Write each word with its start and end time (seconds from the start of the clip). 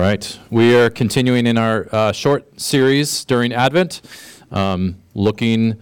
right. 0.00 0.38
We 0.50 0.76
are 0.76 0.90
continuing 0.90 1.46
in 1.46 1.58
our 1.58 1.88
uh, 1.90 2.12
short 2.12 2.60
series 2.60 3.24
during 3.24 3.52
Advent, 3.52 4.00
um, 4.50 4.96
looking 5.14 5.76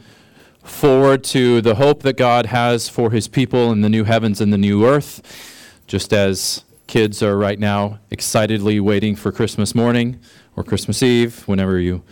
forward 0.62 1.22
to 1.24 1.60
the 1.60 1.74
hope 1.74 2.02
that 2.02 2.16
God 2.16 2.46
has 2.46 2.88
for 2.88 3.10
his 3.10 3.28
people 3.28 3.72
in 3.72 3.80
the 3.80 3.88
new 3.88 4.04
heavens 4.04 4.40
and 4.40 4.52
the 4.52 4.58
new 4.58 4.86
earth, 4.86 5.82
just 5.86 6.12
as 6.12 6.64
kids 6.86 7.22
are 7.22 7.36
right 7.36 7.58
now 7.58 7.98
excitedly 8.10 8.80
waiting 8.80 9.16
for 9.16 9.32
Christmas 9.32 9.74
morning 9.74 10.18
or 10.54 10.64
Christmas 10.64 11.02
Eve, 11.02 11.46
whenever 11.48 11.78
you 11.78 12.02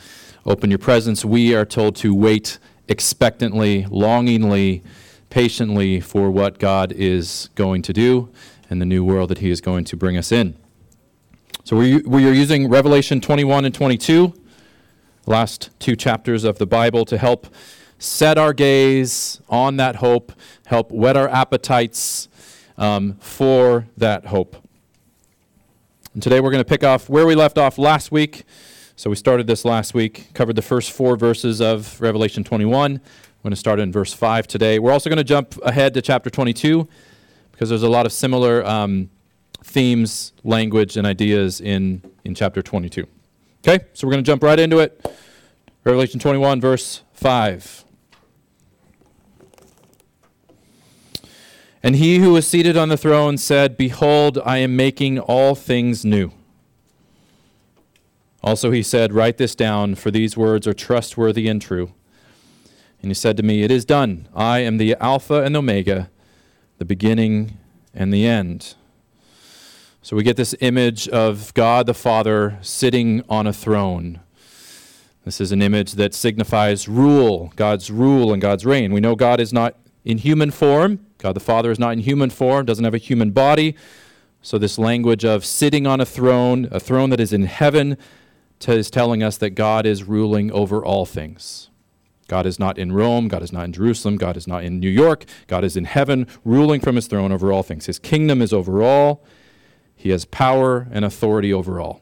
open 0.45 0.71
your 0.71 0.79
presents. 0.79 1.25
We 1.25 1.55
are 1.55 1.65
told 1.65 1.97
to 1.97 2.15
wait 2.15 2.59
expectantly, 2.89 3.87
longingly, 3.87 4.83
patiently 5.31 6.01
for 6.01 6.31
what 6.31 6.59
God 6.59 6.93
is 6.93 7.49
going 7.55 7.83
to 7.83 7.93
do 7.93 8.29
and 8.69 8.81
the 8.81 8.87
new 8.87 9.05
world 9.05 9.31
that 9.31 9.39
he 9.39 9.51
is 9.51 9.61
going 9.61 9.85
to 9.85 9.97
bring 9.97 10.17
us 10.17 10.33
in. 10.33 10.57
So 11.63 11.77
we, 11.77 11.99
we 11.99 12.29
are 12.29 12.33
using 12.33 12.69
Revelation 12.69 13.21
21 13.21 13.65
and 13.65 13.75
22, 13.75 14.35
last 15.27 15.71
two 15.79 15.97
chapters 15.97 16.45
of 16.45 16.59
the 16.59 16.67
Bible, 16.67 17.05
to 17.05 17.17
help 17.17 17.47
set 17.99 18.37
our 18.37 18.53
gaze 18.53 19.41
on 19.49 19.77
that 19.77 19.97
hope, 19.97 20.33
help 20.67 20.91
whet 20.91 21.17
our 21.17 21.29
appetites 21.29 22.29
um, 22.77 23.15
for 23.15 23.87
that 23.97 24.27
hope. 24.27 24.57
And 26.13 26.23
today 26.23 26.41
we're 26.41 26.51
going 26.51 26.63
to 26.63 26.69
pick 26.69 26.85
off 26.85 27.09
where 27.09 27.27
we 27.27 27.35
left 27.35 27.57
off 27.57 27.79
last 27.79 28.13
week. 28.13 28.45
So 28.97 29.11
we 29.11 29.17
started 29.17 29.47
this 29.47 29.65
last 29.65 29.95
week, 29.95 30.29
covered 30.35 30.57
the 30.57 30.63
first 30.63 30.93
four 30.93 31.17
verses 31.17 31.61
of 31.61 32.01
Revelation 32.01 32.45
21. 32.45 32.93
We're 32.93 33.01
going 33.43 33.51
to 33.51 33.57
start 33.57 33.81
in 33.81 33.91
verse 33.91 34.13
5 34.13 34.47
today. 34.47 34.79
We're 34.79 34.93
also 34.93 35.11
going 35.11 35.17
to 35.17 35.25
jump 35.25 35.59
ahead 35.63 35.95
to 35.95 36.03
chapter 36.03 36.31
22 36.31 36.89
because 37.51 37.69
there's 37.69 37.83
a 37.83 37.89
lot 37.89 38.07
of 38.07 38.13
similar 38.13 38.65
um, 38.65 39.11
themes, 39.65 40.33
language, 40.45 40.97
and 40.97 41.07
ideas 41.07 41.61
in, 41.61 42.03
in 42.25 42.35
chapter 42.35 42.63
22. 42.63 43.07
Okay, 43.67 43.85
so 43.95 44.07
we're 44.07 44.13
going 44.13 44.23
to 44.23 44.31
jump 44.31 44.43
right 44.43 44.61
into 44.61 44.79
it. 44.79 45.05
Revelation 45.83 46.21
21, 46.21 46.61
verse 46.61 47.03
5. 47.15 47.85
And 51.83 51.97
he 51.97 52.19
who 52.19 52.33
was 52.33 52.47
seated 52.47 52.77
on 52.77 52.89
the 52.89 52.97
throne 52.97 53.37
said, 53.37 53.77
Behold, 53.77 54.39
I 54.45 54.59
am 54.59 54.77
making 54.77 55.19
all 55.19 55.55
things 55.55 56.05
new. 56.05 56.31
Also 58.43 58.71
he 58.71 58.83
said, 58.83 59.13
Write 59.13 59.39
this 59.39 59.55
down, 59.55 59.95
for 59.95 60.11
these 60.11 60.37
words 60.37 60.67
are 60.67 60.75
trustworthy 60.75 61.49
and 61.49 61.61
true. 61.61 61.93
And 63.03 63.11
he 63.11 63.15
said 63.15 63.37
to 63.39 63.43
me, 63.43 63.63
It 63.63 63.71
is 63.71 63.85
done. 63.85 64.29
I 64.35 64.61
am 64.61 64.77
the 64.77 64.95
Alpha 65.01 65.43
and 65.43 65.57
Omega, 65.57 66.11
the 66.79 66.85
beginning 66.85 67.59
and 67.95 68.13
the 68.13 68.27
end. 68.27 68.75
So 70.05 70.17
we 70.17 70.23
get 70.23 70.37
this 70.37 70.55
image 70.61 71.09
of 71.09 71.55
God 71.55 71.87
the 71.87 71.95
Father 71.95 72.59
sitting 72.61 73.25
on 73.27 73.47
a 73.47 73.55
throne. 73.55 74.21
This 75.25 75.41
is 75.41 75.51
an 75.51 75.63
image 75.63 75.93
that 75.93 76.13
signifies 76.13 76.87
rule, 76.87 77.55
God's 77.57 77.91
rule 77.91 78.31
and 78.31 78.43
God's 78.43 78.67
reign. 78.67 78.93
We 78.93 79.01
know 79.01 79.17
God 79.17 79.41
is 79.41 79.51
not 79.51 79.77
in 80.05 80.19
human 80.19 80.51
form. 80.51 81.07
God 81.17 81.33
the 81.33 81.41
Father 81.41 81.71
is 81.71 81.79
not 81.79 81.95
in 81.95 82.01
human 82.01 82.29
form, 82.29 82.67
doesn't 82.67 82.85
have 82.85 82.93
a 82.93 82.99
human 82.99 83.31
body. 83.31 83.77
So, 84.43 84.59
this 84.59 84.79
language 84.79 85.25
of 85.25 85.43
sitting 85.43 85.87
on 85.87 86.03
a 86.03 86.05
throne, 86.05 86.69
a 86.71 86.81
throne 86.81 87.09
that 87.09 87.19
is 87.19 87.33
in 87.33 87.45
heaven, 87.45 87.97
is 88.69 88.91
telling 88.91 89.23
us 89.23 89.39
that 89.39 89.51
God 89.51 89.87
is 89.87 90.05
ruling 90.05 90.53
over 90.53 90.85
all 90.85 91.07
things. 91.07 91.71
God 92.29 92.45
is 92.45 92.59
not 92.59 92.77
in 92.77 92.93
Rome. 92.93 93.29
God 93.29 93.43
is 93.43 93.55
not 93.55 93.65
in 93.65 93.73
Jerusalem. 93.73 94.19
God 94.19 94.37
is 94.37 94.47
not 94.47 94.65
in 94.65 94.81
New 94.81 94.91
York. 94.91 95.25
God 95.47 95.65
is 95.65 95.79
in 95.79 95.87
heaven, 95.87 96.27
ruling 96.45 96.83
from 96.83 96.97
his 96.97 97.07
throne 97.07 97.33
over 97.33 97.51
all 97.51 97.63
things. 97.63 97.87
His 97.87 97.99
kingdom 97.99 98.43
is 98.43 98.53
over 98.53 98.83
all. 98.83 99.25
He 99.97 100.11
has 100.11 100.25
power 100.25 100.89
and 100.91 101.05
authority 101.05 101.53
over 101.53 101.81
all. 101.81 102.01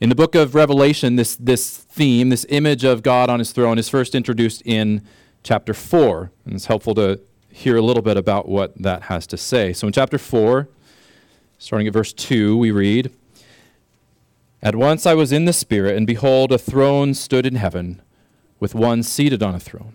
In 0.00 0.08
the 0.08 0.14
book 0.14 0.34
of 0.34 0.54
Revelation, 0.54 1.16
this, 1.16 1.36
this 1.36 1.76
theme, 1.76 2.30
this 2.30 2.46
image 2.48 2.84
of 2.84 3.02
God 3.02 3.28
on 3.28 3.38
his 3.38 3.52
throne, 3.52 3.78
is 3.78 3.88
first 3.88 4.14
introduced 4.14 4.62
in 4.64 5.02
chapter 5.42 5.74
4. 5.74 6.30
And 6.46 6.54
it's 6.54 6.66
helpful 6.66 6.94
to 6.94 7.20
hear 7.50 7.76
a 7.76 7.82
little 7.82 8.02
bit 8.02 8.16
about 8.16 8.48
what 8.48 8.76
that 8.80 9.04
has 9.04 9.26
to 9.28 9.36
say. 9.36 9.72
So 9.72 9.86
in 9.86 9.92
chapter 9.92 10.16
4, 10.16 10.68
starting 11.58 11.86
at 11.86 11.92
verse 11.92 12.14
2, 12.14 12.56
we 12.56 12.70
read 12.70 13.12
At 14.62 14.74
once 14.74 15.04
I 15.04 15.12
was 15.12 15.32
in 15.32 15.44
the 15.44 15.52
Spirit, 15.52 15.96
and 15.96 16.06
behold, 16.06 16.50
a 16.52 16.58
throne 16.58 17.12
stood 17.12 17.44
in 17.44 17.56
heaven 17.56 18.00
with 18.58 18.74
one 18.74 19.02
seated 19.02 19.42
on 19.42 19.54
a 19.54 19.60
throne. 19.60 19.94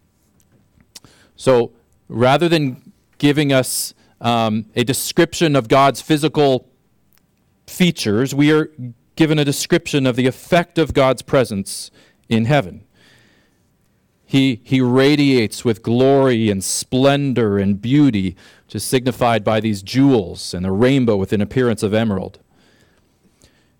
So 1.41 1.71
rather 2.07 2.47
than 2.47 2.93
giving 3.17 3.51
us 3.51 3.95
um, 4.21 4.67
a 4.75 4.83
description 4.83 5.55
of 5.55 5.67
God's 5.67 5.99
physical 5.99 6.69
features, 7.65 8.35
we 8.35 8.51
are 8.51 8.69
given 9.15 9.39
a 9.39 9.43
description 9.43 10.05
of 10.05 10.15
the 10.15 10.27
effect 10.27 10.77
of 10.77 10.93
God's 10.93 11.23
presence 11.23 11.89
in 12.29 12.45
heaven. 12.45 12.83
He, 14.23 14.61
he 14.63 14.81
radiates 14.81 15.65
with 15.65 15.81
glory 15.81 16.51
and 16.51 16.63
splendor 16.63 17.57
and 17.57 17.81
beauty, 17.81 18.35
which 18.67 18.75
is 18.75 18.83
signified 18.83 19.43
by 19.43 19.59
these 19.59 19.81
jewels 19.81 20.53
and 20.53 20.63
the 20.63 20.71
rainbow 20.71 21.15
with 21.17 21.33
an 21.33 21.41
appearance 21.41 21.81
of 21.81 21.91
emerald. 21.91 22.37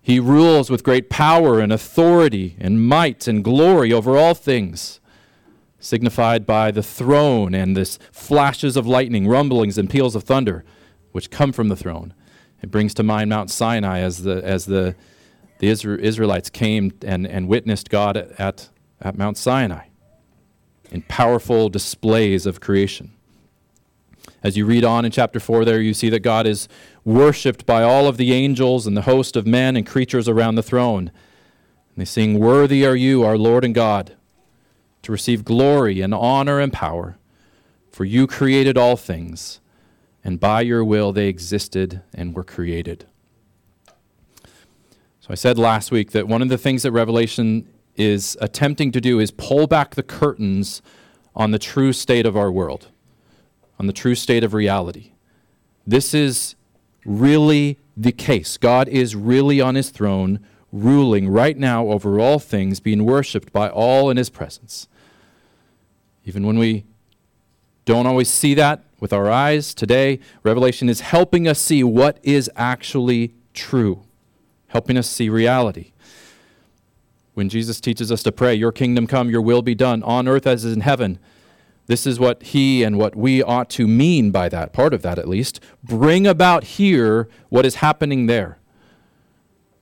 He 0.00 0.18
rules 0.18 0.68
with 0.68 0.82
great 0.82 1.08
power 1.08 1.60
and 1.60 1.72
authority 1.72 2.56
and 2.58 2.84
might 2.84 3.28
and 3.28 3.44
glory 3.44 3.92
over 3.92 4.18
all 4.18 4.34
things, 4.34 4.98
signified 5.82 6.46
by 6.46 6.70
the 6.70 6.82
throne 6.82 7.54
and 7.54 7.76
this 7.76 7.98
flashes 8.12 8.76
of 8.76 8.86
lightning, 8.86 9.26
rumblings, 9.26 9.76
and 9.76 9.90
peals 9.90 10.14
of 10.14 10.22
thunder, 10.22 10.64
which 11.10 11.30
come 11.30 11.52
from 11.52 11.68
the 11.68 11.76
throne. 11.76 12.14
It 12.62 12.70
brings 12.70 12.94
to 12.94 13.02
mind 13.02 13.28
Mount 13.28 13.50
Sinai 13.50 13.98
as 13.98 14.22
the, 14.22 14.42
as 14.44 14.66
the, 14.66 14.94
the 15.58 15.68
Israelites 15.68 16.48
came 16.48 16.92
and, 17.04 17.26
and 17.26 17.48
witnessed 17.48 17.90
God 17.90 18.16
at, 18.16 18.70
at 19.00 19.18
Mount 19.18 19.36
Sinai 19.36 19.86
in 20.90 21.02
powerful 21.02 21.68
displays 21.68 22.46
of 22.46 22.60
creation. 22.60 23.12
As 24.42 24.56
you 24.56 24.66
read 24.66 24.84
on 24.84 25.04
in 25.04 25.10
chapter 25.10 25.40
4, 25.40 25.64
there 25.64 25.80
you 25.80 25.94
see 25.94 26.08
that 26.10 26.20
God 26.20 26.46
is 26.46 26.68
worshiped 27.04 27.66
by 27.66 27.82
all 27.82 28.06
of 28.06 28.18
the 28.18 28.32
angels 28.32 28.86
and 28.86 28.96
the 28.96 29.02
host 29.02 29.36
of 29.36 29.46
men 29.46 29.76
and 29.76 29.86
creatures 29.86 30.28
around 30.28 30.54
the 30.54 30.62
throne. 30.62 31.08
And 31.08 31.96
they 31.96 32.04
sing, 32.04 32.38
Worthy 32.38 32.86
are 32.86 32.96
you, 32.96 33.24
our 33.24 33.38
Lord 33.38 33.64
and 33.64 33.74
God, 33.74 34.16
to 35.02 35.12
receive 35.12 35.44
glory 35.44 36.00
and 36.00 36.14
honor 36.14 36.60
and 36.60 36.72
power, 36.72 37.18
for 37.90 38.04
you 38.04 38.26
created 38.26 38.78
all 38.78 38.96
things, 38.96 39.60
and 40.24 40.38
by 40.40 40.60
your 40.60 40.84
will 40.84 41.12
they 41.12 41.28
existed 41.28 42.02
and 42.14 42.34
were 42.34 42.44
created. 42.44 43.06
So 45.20 45.28
I 45.30 45.34
said 45.34 45.58
last 45.58 45.90
week 45.90 46.12
that 46.12 46.26
one 46.26 46.42
of 46.42 46.48
the 46.48 46.58
things 46.58 46.82
that 46.82 46.92
Revelation 46.92 47.68
is 47.96 48.36
attempting 48.40 48.90
to 48.92 49.00
do 49.00 49.20
is 49.20 49.30
pull 49.30 49.66
back 49.66 49.94
the 49.94 50.02
curtains 50.02 50.82
on 51.36 51.50
the 51.50 51.58
true 51.58 51.92
state 51.92 52.26
of 52.26 52.36
our 52.36 52.50
world, 52.50 52.88
on 53.78 53.86
the 53.86 53.92
true 53.92 54.14
state 54.14 54.44
of 54.44 54.54
reality. 54.54 55.12
This 55.86 56.14
is 56.14 56.54
really 57.04 57.78
the 57.96 58.12
case. 58.12 58.56
God 58.56 58.88
is 58.88 59.14
really 59.14 59.60
on 59.60 59.74
his 59.74 59.90
throne, 59.90 60.40
ruling 60.72 61.28
right 61.28 61.58
now 61.58 61.88
over 61.88 62.18
all 62.18 62.38
things, 62.38 62.80
being 62.80 63.04
worshiped 63.04 63.52
by 63.52 63.68
all 63.68 64.10
in 64.10 64.16
his 64.16 64.30
presence. 64.30 64.88
Even 66.24 66.46
when 66.46 66.58
we 66.58 66.84
don't 67.84 68.06
always 68.06 68.28
see 68.28 68.54
that 68.54 68.84
with 69.00 69.12
our 69.12 69.30
eyes, 69.30 69.74
today, 69.74 70.20
Revelation 70.44 70.88
is 70.88 71.00
helping 71.00 71.48
us 71.48 71.60
see 71.60 71.82
what 71.82 72.18
is 72.22 72.50
actually 72.54 73.34
true, 73.54 74.04
helping 74.68 74.96
us 74.96 75.08
see 75.08 75.28
reality. 75.28 75.92
When 77.34 77.48
Jesus 77.48 77.80
teaches 77.80 78.12
us 78.12 78.22
to 78.22 78.32
pray, 78.32 78.54
Your 78.54 78.72
kingdom 78.72 79.06
come, 79.06 79.30
Your 79.30 79.42
will 79.42 79.62
be 79.62 79.74
done, 79.74 80.02
on 80.02 80.28
earth 80.28 80.46
as 80.46 80.64
in 80.64 80.82
heaven, 80.82 81.18
this 81.86 82.06
is 82.06 82.20
what 82.20 82.42
he 82.42 82.84
and 82.84 82.96
what 82.96 83.16
we 83.16 83.42
ought 83.42 83.68
to 83.70 83.88
mean 83.88 84.30
by 84.30 84.48
that, 84.48 84.72
part 84.72 84.94
of 84.94 85.02
that 85.02 85.18
at 85.18 85.28
least. 85.28 85.60
Bring 85.82 86.26
about 86.26 86.64
here 86.64 87.28
what 87.48 87.66
is 87.66 87.76
happening 87.76 88.26
there. 88.26 88.58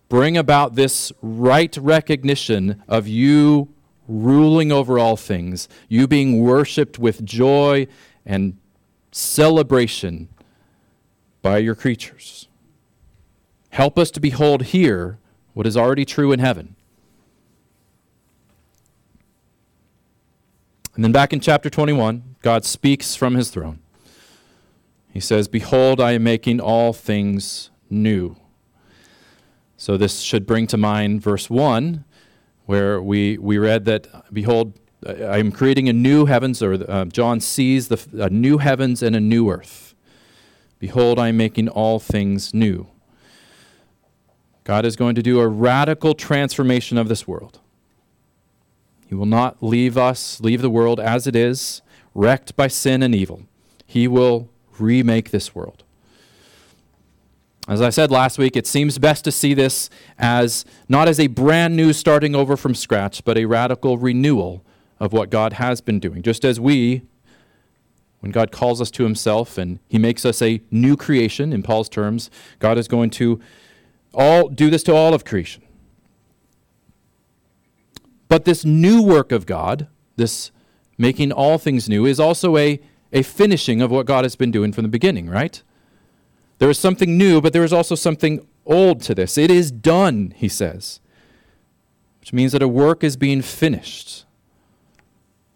Bring 0.08 0.36
about 0.36 0.74
this 0.74 1.12
right 1.20 1.76
recognition 1.76 2.82
of 2.88 3.06
you 3.06 3.68
ruling 4.10 4.72
over 4.72 4.98
all 4.98 5.16
things, 5.16 5.68
you 5.88 6.06
being 6.06 6.40
worshiped 6.40 6.98
with 6.98 7.24
joy 7.24 7.86
and 8.26 8.56
celebration 9.12 10.28
by 11.42 11.58
your 11.58 11.74
creatures. 11.74 12.48
Help 13.70 13.98
us 13.98 14.10
to 14.10 14.20
behold 14.20 14.64
here 14.64 15.18
what 15.54 15.66
is 15.66 15.76
already 15.76 16.04
true 16.04 16.32
in 16.32 16.40
heaven. 16.40 16.74
And 20.94 21.04
then 21.04 21.12
back 21.12 21.32
in 21.32 21.40
chapter 21.40 21.70
21, 21.70 22.36
God 22.42 22.64
speaks 22.64 23.14
from 23.14 23.34
his 23.34 23.50
throne. 23.50 23.78
He 25.12 25.20
says, 25.20 25.48
Behold, 25.48 26.00
I 26.00 26.12
am 26.12 26.24
making 26.24 26.60
all 26.60 26.92
things 26.92 27.70
new. 27.88 28.36
So 29.76 29.96
this 29.96 30.20
should 30.20 30.46
bring 30.46 30.66
to 30.66 30.76
mind 30.76 31.22
verse 31.22 31.48
1, 31.48 32.04
where 32.70 33.02
we, 33.02 33.36
we 33.38 33.58
read 33.58 33.84
that, 33.86 34.06
Behold, 34.32 34.78
I 35.04 35.38
am 35.38 35.50
creating 35.50 35.88
a 35.88 35.92
new 35.92 36.26
heavens, 36.26 36.62
or 36.62 36.74
uh, 36.88 37.04
John 37.06 37.40
sees 37.40 37.88
the, 37.88 38.00
a 38.16 38.30
new 38.30 38.58
heavens 38.58 39.02
and 39.02 39.16
a 39.16 39.20
new 39.20 39.50
earth. 39.50 39.96
Behold, 40.78 41.18
I 41.18 41.30
am 41.30 41.36
making 41.36 41.68
all 41.68 41.98
things 41.98 42.54
new. 42.54 42.86
God 44.62 44.84
is 44.84 44.94
going 44.94 45.16
to 45.16 45.22
do 45.22 45.40
a 45.40 45.48
radical 45.48 46.14
transformation 46.14 46.96
of 46.96 47.08
this 47.08 47.26
world. 47.26 47.58
He 49.08 49.16
will 49.16 49.26
not 49.26 49.60
leave 49.60 49.98
us, 49.98 50.40
leave 50.40 50.62
the 50.62 50.70
world 50.70 51.00
as 51.00 51.26
it 51.26 51.34
is, 51.34 51.82
wrecked 52.14 52.54
by 52.54 52.68
sin 52.68 53.02
and 53.02 53.16
evil. 53.16 53.42
He 53.84 54.06
will 54.06 54.48
remake 54.78 55.32
this 55.32 55.56
world. 55.56 55.82
As 57.70 57.80
I 57.80 57.90
said 57.90 58.10
last 58.10 58.36
week, 58.36 58.56
it 58.56 58.66
seems 58.66 58.98
best 58.98 59.22
to 59.22 59.30
see 59.30 59.54
this 59.54 59.88
as 60.18 60.64
not 60.88 61.06
as 61.06 61.20
a 61.20 61.28
brand 61.28 61.76
new 61.76 61.92
starting 61.92 62.34
over 62.34 62.56
from 62.56 62.74
scratch, 62.74 63.24
but 63.24 63.38
a 63.38 63.44
radical 63.44 63.96
renewal 63.96 64.64
of 64.98 65.12
what 65.12 65.30
God 65.30 65.52
has 65.52 65.80
been 65.80 66.00
doing. 66.00 66.20
Just 66.20 66.44
as 66.44 66.58
we, 66.58 67.02
when 68.18 68.32
God 68.32 68.50
calls 68.50 68.80
us 68.80 68.90
to 68.90 69.04
himself 69.04 69.56
and 69.56 69.78
he 69.88 69.98
makes 69.98 70.24
us 70.24 70.42
a 70.42 70.60
new 70.72 70.96
creation, 70.96 71.52
in 71.52 71.62
Paul's 71.62 71.88
terms, 71.88 72.28
God 72.58 72.76
is 72.76 72.88
going 72.88 73.10
to 73.10 73.40
all 74.12 74.48
do 74.48 74.68
this 74.68 74.82
to 74.82 74.92
all 74.92 75.14
of 75.14 75.24
creation. 75.24 75.62
But 78.26 78.46
this 78.46 78.64
new 78.64 79.00
work 79.00 79.30
of 79.30 79.46
God, 79.46 79.86
this 80.16 80.50
making 80.98 81.30
all 81.30 81.56
things 81.56 81.88
new, 81.88 82.04
is 82.04 82.18
also 82.18 82.56
a, 82.56 82.80
a 83.12 83.22
finishing 83.22 83.80
of 83.80 83.92
what 83.92 84.06
God 84.06 84.24
has 84.24 84.34
been 84.34 84.50
doing 84.50 84.72
from 84.72 84.82
the 84.82 84.88
beginning, 84.88 85.30
right? 85.30 85.62
There 86.60 86.68
is 86.70 86.78
something 86.78 87.16
new, 87.16 87.40
but 87.40 87.54
there 87.54 87.64
is 87.64 87.72
also 87.72 87.94
something 87.94 88.46
old 88.66 89.00
to 89.02 89.14
this. 89.14 89.38
It 89.38 89.50
is 89.50 89.70
done, 89.70 90.34
he 90.36 90.46
says, 90.46 91.00
which 92.20 92.34
means 92.34 92.52
that 92.52 92.62
a 92.62 92.68
work 92.68 93.02
is 93.02 93.16
being 93.16 93.40
finished. 93.40 94.26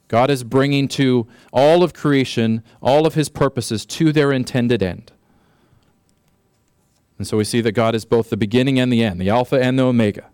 God 0.09 0.31
is 0.31 0.43
bringing 0.45 0.89
to 0.89 1.27
all 1.53 1.83
of 1.83 1.93
creation 1.93 2.63
all 2.81 3.07
of 3.07 3.15
his 3.15 3.29
purposes 3.29 3.85
to 3.87 4.13
their 4.13 4.33
intended 4.33 4.83
end. 4.83 5.13
And 7.19 7.27
so 7.27 7.37
we 7.37 7.45
see 7.45 7.61
that 7.61 7.73
God 7.73 7.95
is 7.95 8.07
both 8.07 8.31
the 8.31 8.37
beginning 8.37 8.81
and 8.81 8.91
the 8.91 9.05
end, 9.05 9.21
the 9.21 9.29
Alpha 9.29 9.63
and 9.63 9.79
the 9.79 9.85
Omega. 9.85 10.31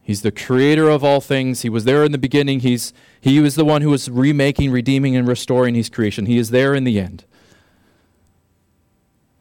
He's 0.00 0.22
the 0.22 0.32
creator 0.32 0.88
of 0.88 1.02
all 1.02 1.20
things. 1.20 1.62
He 1.62 1.68
was 1.68 1.84
there 1.84 2.04
in 2.04 2.12
the 2.12 2.18
beginning. 2.18 2.60
He's, 2.60 2.92
he 3.20 3.40
was 3.40 3.56
the 3.56 3.64
one 3.64 3.82
who 3.82 3.90
was 3.90 4.08
remaking, 4.08 4.70
redeeming, 4.70 5.16
and 5.16 5.26
restoring 5.26 5.74
his 5.74 5.88
creation. 5.88 6.26
He 6.26 6.38
is 6.38 6.50
there 6.50 6.72
in 6.74 6.84
the 6.84 7.00
end. 7.00 7.24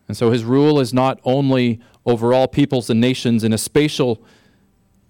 And 0.09 0.17
so 0.17 0.31
his 0.31 0.43
rule 0.43 0.79
is 0.79 0.91
not 0.91 1.21
only 1.23 1.79
over 2.05 2.33
all 2.33 2.47
peoples 2.47 2.89
and 2.89 2.99
nations 2.99 3.43
in 3.43 3.53
a 3.53 3.57
spatial 3.57 4.21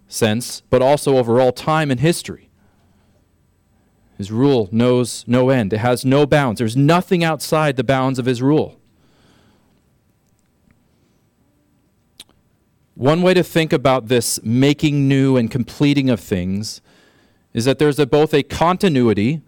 sense, 0.09 0.61
but 0.69 0.81
also 0.81 1.17
over 1.17 1.39
all 1.39 1.53
time 1.53 1.89
and 1.89 2.01
history. 2.01 2.49
His 4.17 4.29
rule 4.29 4.67
knows 4.73 5.23
no 5.25 5.49
end, 5.49 5.71
it 5.71 5.77
has 5.77 6.03
no 6.03 6.25
bounds. 6.25 6.59
There's 6.59 6.75
nothing 6.75 7.23
outside 7.23 7.77
the 7.77 7.83
bounds 7.83 8.19
of 8.19 8.25
his 8.25 8.41
rule. 8.41 8.77
One 12.95 13.21
way 13.21 13.33
to 13.33 13.43
think 13.43 13.71
about 13.71 14.09
this 14.09 14.43
making 14.43 15.07
new 15.07 15.37
and 15.37 15.49
completing 15.49 16.09
of 16.09 16.19
things 16.19 16.81
is 17.53 17.63
that 17.63 17.79
there's 17.79 17.97
a, 17.97 18.05
both 18.05 18.33
a 18.33 18.43
continuity 18.43 19.41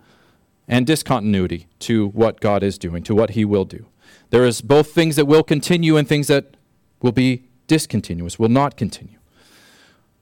and 0.69 0.87
discontinuity 0.87 1.67
to 1.79 2.07
what 2.07 2.39
God 2.39 2.63
is 2.63 2.77
doing, 2.77 3.03
to 3.03 3.13
what 3.13 3.31
He 3.31 3.43
will 3.43 3.65
do. 3.65 3.90
There 4.29 4.45
is 4.45 4.61
both 4.61 4.91
things 4.91 5.15
that 5.15 5.25
will 5.25 5.43
continue 5.43 5.97
and 5.97 6.07
things 6.07 6.27
that 6.27 6.55
will 7.01 7.11
be 7.11 7.43
discontinuous, 7.67 8.39
will 8.39 8.49
not 8.49 8.77
continue. 8.77 9.17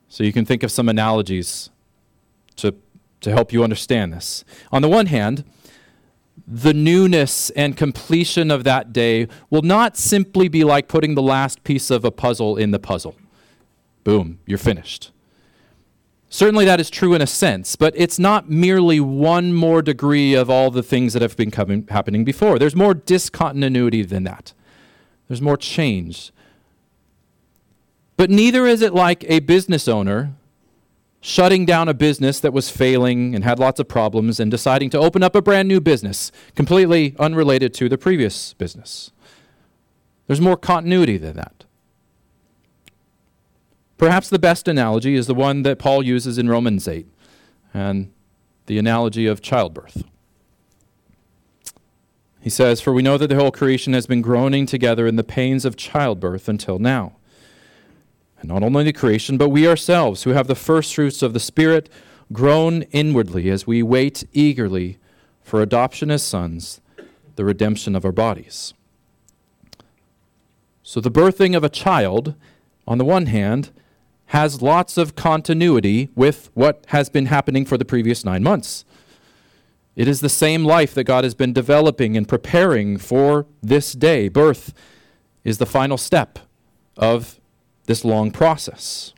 So 0.08 0.24
you 0.24 0.34
can 0.34 0.46
think 0.46 0.64
of 0.64 0.72
some 0.72 0.90
analogies 0.90 1.70
to, 2.58 2.76
to 3.22 3.32
help 3.32 3.54
you 3.54 3.64
understand 3.64 4.14
this. 4.14 4.44
On 4.72 4.82
the 4.82 4.90
one 4.90 5.06
hand, 5.06 5.44
the 6.48 6.74
newness 6.74 7.52
and 7.52 7.78
completion 7.78 8.50
of 8.50 8.64
that 8.64 8.92
day 8.92 9.28
will 9.50 9.62
not 9.62 9.98
simply 9.98 10.48
be 10.48 10.64
like 10.64 10.88
putting 10.88 11.14
the 11.14 11.22
last 11.22 11.64
piece 11.64 11.92
of 11.92 12.04
a 12.04 12.12
puzzle 12.12 12.58
in 12.58 12.72
the 12.72 12.80
puzzle. 12.80 13.16
Boom, 14.04 14.40
you're 14.48 14.58
finished. 14.58 15.12
Certainly 16.30 16.66
that 16.66 16.80
is 16.80 16.92
true 16.92 17.16
in 17.16 17.22
a 17.22 17.28
sense, 17.28 17.76
but 17.76 17.94
it's 17.98 18.20
not 18.20 18.50
merely 18.50 19.00
one 19.00 19.52
more 19.52 19.82
degree 19.82 20.36
of 20.36 20.48
all 20.50 20.70
the 20.70 20.84
things 20.84 21.14
that 21.14 21.24
have 21.24 21.36
been 21.36 21.50
coming, 21.50 21.88
happening 21.90 22.24
before. 22.24 22.60
There's 22.60 22.76
more 22.76 22.94
discontinuity 22.94 24.04
than 24.04 24.24
that, 24.26 24.54
there's 25.28 25.42
more 25.42 25.58
change. 25.58 26.32
But 28.16 28.30
neither 28.30 28.68
is 28.68 28.82
it 28.82 28.94
like 28.94 29.24
a 29.30 29.40
business 29.40 29.88
owner 29.88 30.34
shutting 31.22 31.66
down 31.66 31.90
a 31.90 31.94
business 31.94 32.40
that 32.40 32.54
was 32.54 32.70
failing 32.70 33.34
and 33.34 33.44
had 33.44 33.60
lots 33.60 33.80
of 33.80 33.88
problems 33.88 34.40
and 34.40 34.52
deciding 34.52 34.90
to 34.90 35.00
open 35.00 35.24
up 35.24 35.36
a 35.36 35.42
brand 35.42 35.68
new 35.68 35.82
business, 35.82 36.32
completely 36.56 37.16
unrelated 37.20 37.74
to 37.74 37.90
the 37.90 37.98
previous 37.98 38.54
business. 38.54 39.12
There's 40.28 40.42
more 40.42 40.58
continuity 40.58 41.18
than 41.18 41.36
that. 41.38 41.66
Perhaps 44.00 44.30
the 44.30 44.40
best 44.40 44.70
analogy 44.70 45.16
is 45.16 45.28
the 45.28 45.36
one 45.36 45.64
that 45.64 45.78
Paul 45.78 46.04
uses 46.04 46.38
in 46.38 46.48
Romans 46.48 46.88
8, 46.88 47.06
and 47.74 48.12
the 48.66 48.80
analogy 48.80 49.28
of 49.28 49.42
childbirth. 49.42 50.06
He 52.40 52.50
says, 52.50 52.80
For 52.80 52.94
we 52.94 53.02
know 53.02 53.18
that 53.18 53.28
the 53.28 53.36
whole 53.36 53.52
creation 53.52 53.92
has 53.92 54.08
been 54.08 54.22
groaning 54.22 54.66
together 54.66 55.06
in 55.06 55.18
the 55.18 55.24
pains 55.24 55.66
of 55.66 55.76
childbirth 55.76 56.48
until 56.48 56.80
now. 56.80 57.18
And 58.40 58.48
not 58.48 58.64
only 58.64 58.86
the 58.86 58.94
creation, 58.94 59.38
but 59.38 59.50
we 59.50 59.68
ourselves, 59.68 60.24
who 60.24 60.30
have 60.30 60.48
the 60.48 60.56
first 60.56 60.96
fruits 60.96 61.22
of 61.22 61.34
the 61.34 61.40
Spirit, 61.42 61.90
groan 62.32 62.84
inwardly 62.94 63.50
as 63.50 63.68
we 63.68 63.84
wait 63.84 64.24
eagerly 64.32 64.98
for 65.42 65.62
adoption 65.62 66.10
as 66.10 66.24
sons, 66.24 66.80
the 67.36 67.44
redemption 67.44 67.98
of 67.98 68.06
our 68.06 68.14
bodies. 68.14 68.74
So, 70.84 71.02
the 71.02 71.12
birthing 71.12 71.56
of 71.56 71.66
a 71.66 71.70
child, 71.70 72.36
on 72.88 72.98
the 72.98 73.06
one 73.06 73.26
hand, 73.26 73.72
has 74.30 74.62
lots 74.62 74.96
of 74.96 75.16
continuity 75.16 76.10
with 76.16 76.52
what 76.54 76.86
has 76.90 77.10
been 77.10 77.26
happening 77.26 77.66
for 77.66 77.78
the 77.78 77.86
previous 77.86 78.24
nine 78.24 78.44
months. 78.44 78.86
It 79.96 80.08
is 80.08 80.22
the 80.22 80.30
same 80.30 80.64
life 80.64 80.94
that 80.94 81.06
God 81.06 81.24
has 81.24 81.34
been 81.34 81.52
developing 81.52 82.16
and 82.16 82.28
preparing 82.28 83.00
for 83.00 83.48
this 83.64 83.94
day. 83.94 84.30
Birth 84.30 84.72
is 85.44 85.58
the 85.58 85.66
final 85.66 85.98
step 85.98 86.38
of 86.96 87.40
this 87.86 88.06
long 88.06 88.30
process. 88.30 89.14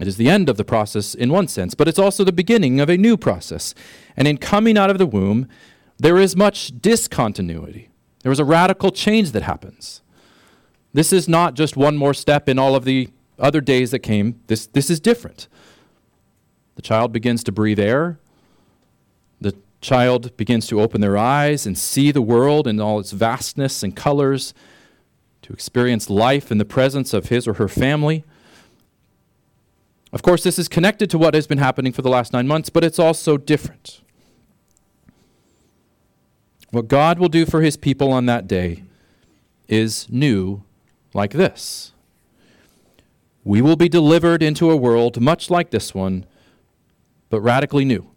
It 0.00 0.06
is 0.06 0.16
the 0.16 0.28
end 0.28 0.48
of 0.48 0.56
the 0.56 0.64
process 0.64 1.16
in 1.16 1.32
one 1.32 1.48
sense, 1.48 1.74
but 1.74 1.88
it's 1.88 1.98
also 1.98 2.22
the 2.22 2.32
beginning 2.32 2.78
of 2.78 2.88
a 2.88 2.96
new 2.96 3.16
process. 3.16 3.74
And 4.16 4.28
in 4.28 4.38
coming 4.38 4.78
out 4.78 4.90
of 4.90 4.98
the 4.98 5.06
womb, 5.06 5.48
there 5.98 6.18
is 6.18 6.36
much 6.36 6.80
discontinuity. 6.80 7.88
There 8.22 8.32
is 8.32 8.40
a 8.40 8.44
radical 8.44 8.92
change 8.92 9.32
that 9.32 9.42
happens. 9.42 10.00
This 10.94 11.12
is 11.12 11.28
not 11.28 11.54
just 11.54 11.76
one 11.76 11.96
more 11.96 12.14
step 12.14 12.48
in 12.48 12.58
all 12.58 12.76
of 12.76 12.84
the 12.84 13.10
other 13.38 13.60
days 13.60 13.90
that 13.90 13.98
came. 13.98 14.40
This, 14.46 14.66
this 14.66 14.88
is 14.88 15.00
different. 15.00 15.48
The 16.76 16.82
child 16.82 17.12
begins 17.12 17.42
to 17.44 17.52
breathe 17.52 17.80
air. 17.80 18.20
The 19.40 19.56
child 19.80 20.36
begins 20.36 20.68
to 20.68 20.80
open 20.80 21.00
their 21.00 21.18
eyes 21.18 21.66
and 21.66 21.76
see 21.76 22.12
the 22.12 22.22
world 22.22 22.68
in 22.68 22.80
all 22.80 23.00
its 23.00 23.10
vastness 23.10 23.82
and 23.82 23.94
colors 23.94 24.54
to 25.42 25.52
experience 25.52 26.08
life 26.08 26.52
in 26.52 26.58
the 26.58 26.64
presence 26.64 27.12
of 27.12 27.28
his 27.28 27.48
or 27.48 27.54
her 27.54 27.68
family. 27.68 28.24
Of 30.12 30.22
course, 30.22 30.44
this 30.44 30.60
is 30.60 30.68
connected 30.68 31.10
to 31.10 31.18
what 31.18 31.34
has 31.34 31.48
been 31.48 31.58
happening 31.58 31.92
for 31.92 32.02
the 32.02 32.08
last 32.08 32.32
nine 32.32 32.46
months, 32.46 32.70
but 32.70 32.84
it's 32.84 33.00
also 33.00 33.36
different. 33.36 34.00
What 36.70 36.86
God 36.86 37.18
will 37.18 37.28
do 37.28 37.44
for 37.44 37.62
his 37.62 37.76
people 37.76 38.12
on 38.12 38.26
that 38.26 38.46
day 38.46 38.84
is 39.68 40.08
new 40.08 40.62
like 41.14 41.32
this 41.32 41.92
We 43.44 43.62
will 43.62 43.76
be 43.76 43.88
delivered 43.88 44.42
into 44.42 44.70
a 44.70 44.76
world 44.76 45.20
much 45.20 45.48
like 45.48 45.70
this 45.70 45.94
one, 45.94 46.26
but 47.30 47.40
radically 47.40 47.84
new. 47.84 48.10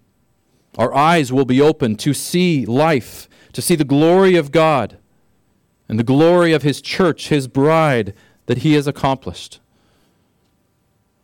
Our 0.78 0.94
eyes 0.94 1.32
will 1.32 1.46
be 1.46 1.62
opened 1.62 2.00
to 2.00 2.14
see 2.14 2.66
life, 2.66 3.30
to 3.54 3.62
see 3.62 3.76
the 3.76 3.84
glory 3.84 4.36
of 4.36 4.52
God 4.52 4.98
and 5.90 5.98
the 5.98 6.04
glory 6.04 6.54
of 6.54 6.64
his 6.64 6.82
church, 6.82 7.30
his 7.30 7.48
bride, 7.48 8.14
that 8.46 8.60
he 8.60 8.74
has 8.74 8.88
accomplished. 8.88 9.60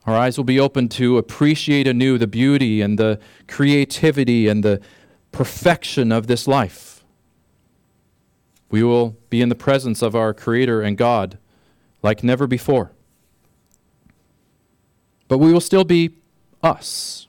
Our 0.06 0.16
eyes 0.16 0.38
will 0.38 0.44
be 0.44 0.60
open 0.60 0.90
to 0.90 1.18
appreciate 1.18 1.88
anew 1.88 2.18
the 2.18 2.28
beauty 2.28 2.82
and 2.82 2.98
the 2.98 3.20
creativity 3.48 4.48
and 4.48 4.64
the 4.64 4.82
perfection 5.32 6.12
of 6.12 6.28
this 6.28 6.48
life. 6.48 7.04
We 8.70 8.84
will 8.84 9.18
be 9.30 9.42
in 9.42 9.50
the 9.50 9.56
presence 9.56 10.02
of 10.02 10.16
our 10.16 10.34
Creator 10.34 10.82
and 10.82 10.98
God 10.98 11.38
like 12.04 12.24
never 12.24 12.46
before. 12.46 12.92
But 15.28 15.40
we 15.40 15.52
will 15.52 15.62
still 15.62 15.84
be 15.84 16.18
us. 16.62 17.28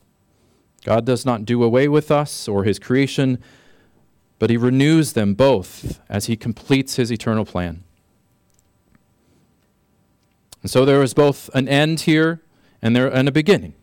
God 0.84 1.06
does 1.06 1.24
not 1.24 1.46
do 1.46 1.62
away 1.62 1.88
with 1.88 2.10
us 2.10 2.46
or 2.46 2.64
his 2.64 2.78
creation, 2.78 3.38
but 4.38 4.50
he 4.50 4.58
renews 4.58 5.14
them 5.14 5.32
both 5.32 6.00
as 6.10 6.26
he 6.26 6.36
completes 6.36 6.96
his 6.96 7.10
eternal 7.10 7.46
plan. 7.46 7.82
And 10.60 10.70
so 10.70 10.84
there 10.84 11.02
is 11.02 11.14
both 11.14 11.48
an 11.54 11.68
end 11.68 12.00
here 12.00 12.42
and 12.82 12.94
there 12.94 13.06
and 13.06 13.28
a 13.28 13.32
beginning. 13.32 13.74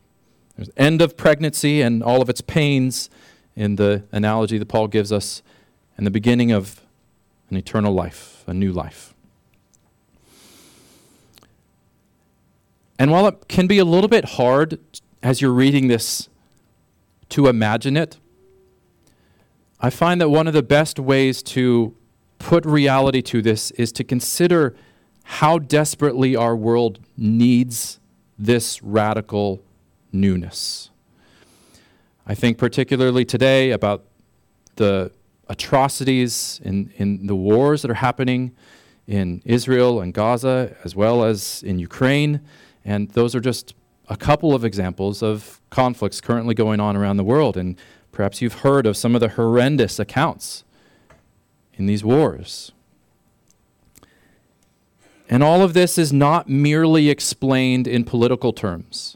There's 0.55 0.69
end 0.77 1.01
of 1.01 1.17
pregnancy 1.17 1.81
and 1.81 2.03
all 2.03 2.21
of 2.21 2.29
its 2.29 2.41
pains 2.41 3.09
in 3.55 3.77
the 3.77 4.03
analogy 4.11 4.57
that 4.57 4.67
Paul 4.67 4.87
gives 4.87 5.11
us, 5.11 5.41
and 5.97 6.05
the 6.05 6.11
beginning 6.11 6.51
of 6.51 6.81
an 7.49 7.57
eternal 7.57 7.93
life, 7.93 8.43
a 8.47 8.53
new 8.53 8.71
life. 8.71 9.10
And 13.01 13.09
while 13.09 13.25
it 13.25 13.47
can 13.47 13.65
be 13.65 13.79
a 13.79 13.83
little 13.83 14.07
bit 14.07 14.25
hard 14.25 14.77
as 15.23 15.41
you're 15.41 15.51
reading 15.51 15.87
this 15.87 16.29
to 17.29 17.47
imagine 17.47 17.97
it, 17.97 18.19
I 19.79 19.89
find 19.89 20.21
that 20.21 20.29
one 20.29 20.45
of 20.45 20.53
the 20.53 20.61
best 20.61 20.99
ways 20.99 21.41
to 21.57 21.95
put 22.37 22.63
reality 22.63 23.23
to 23.23 23.41
this 23.41 23.71
is 23.71 23.91
to 23.93 24.03
consider 24.03 24.75
how 25.23 25.57
desperately 25.57 26.35
our 26.35 26.55
world 26.55 26.99
needs 27.17 27.99
this 28.37 28.83
radical 28.83 29.63
newness. 30.11 30.91
I 32.27 32.35
think 32.35 32.59
particularly 32.59 33.25
today 33.25 33.71
about 33.71 34.03
the 34.75 35.11
atrocities 35.49 36.61
in, 36.63 36.93
in 36.97 37.25
the 37.25 37.35
wars 37.35 37.81
that 37.81 37.89
are 37.89 37.95
happening 37.95 38.55
in 39.07 39.41
Israel 39.43 40.01
and 40.01 40.13
Gaza, 40.13 40.75
as 40.83 40.95
well 40.95 41.23
as 41.23 41.63
in 41.63 41.79
Ukraine. 41.79 42.41
And 42.83 43.09
those 43.11 43.35
are 43.35 43.39
just 43.39 43.73
a 44.07 44.17
couple 44.17 44.53
of 44.53 44.65
examples 44.65 45.21
of 45.21 45.61
conflicts 45.69 46.19
currently 46.19 46.53
going 46.53 46.79
on 46.79 46.97
around 46.97 47.17
the 47.17 47.23
world. 47.23 47.55
And 47.57 47.77
perhaps 48.11 48.41
you've 48.41 48.61
heard 48.61 48.85
of 48.85 48.97
some 48.97 49.15
of 49.15 49.21
the 49.21 49.29
horrendous 49.29 49.99
accounts 49.99 50.63
in 51.73 51.85
these 51.85 52.03
wars. 52.03 52.71
And 55.29 55.41
all 55.41 55.63
of 55.63 55.73
this 55.73 55.97
is 55.97 56.11
not 56.11 56.49
merely 56.49 57.09
explained 57.09 57.87
in 57.87 58.03
political 58.03 58.51
terms 58.51 59.15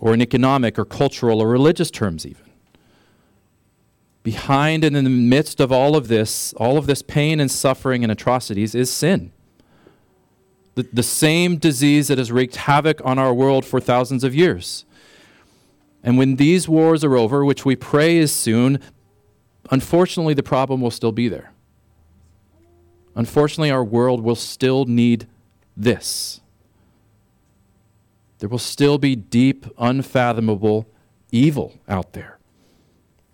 or 0.00 0.14
in 0.14 0.20
economic 0.20 0.78
or 0.78 0.84
cultural 0.84 1.40
or 1.40 1.48
religious 1.48 1.90
terms, 1.90 2.26
even. 2.26 2.42
Behind 4.22 4.82
and 4.82 4.96
in 4.96 5.04
the 5.04 5.10
midst 5.10 5.60
of 5.60 5.70
all 5.70 5.94
of 5.94 6.08
this, 6.08 6.52
all 6.54 6.76
of 6.76 6.86
this 6.86 7.02
pain 7.02 7.38
and 7.38 7.50
suffering 7.50 8.02
and 8.02 8.10
atrocities, 8.10 8.74
is 8.74 8.90
sin. 8.90 9.32
The, 10.74 10.86
the 10.92 11.02
same 11.02 11.56
disease 11.56 12.08
that 12.08 12.18
has 12.18 12.30
wreaked 12.30 12.56
havoc 12.56 13.00
on 13.04 13.18
our 13.18 13.34
world 13.34 13.64
for 13.64 13.80
thousands 13.80 14.24
of 14.24 14.34
years. 14.34 14.84
And 16.02 16.16
when 16.16 16.36
these 16.36 16.68
wars 16.68 17.04
are 17.04 17.16
over, 17.16 17.44
which 17.44 17.64
we 17.64 17.76
pray 17.76 18.16
is 18.16 18.32
soon, 18.32 18.80
unfortunately, 19.70 20.34
the 20.34 20.42
problem 20.42 20.80
will 20.80 20.90
still 20.90 21.12
be 21.12 21.28
there. 21.28 21.52
Unfortunately, 23.14 23.70
our 23.70 23.84
world 23.84 24.22
will 24.22 24.36
still 24.36 24.84
need 24.84 25.26
this 25.76 26.40
there 28.40 28.48
will 28.48 28.58
still 28.58 28.98
be 28.98 29.14
deep, 29.14 29.66
unfathomable 29.78 30.88
evil 31.30 31.78
out 31.86 32.14
there. 32.14 32.38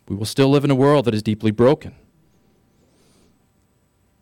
We 0.08 0.16
will 0.16 0.26
still 0.26 0.50
live 0.50 0.64
in 0.64 0.70
a 0.70 0.74
world 0.74 1.04
that 1.06 1.14
is 1.14 1.22
deeply 1.22 1.52
broken. 1.52 1.94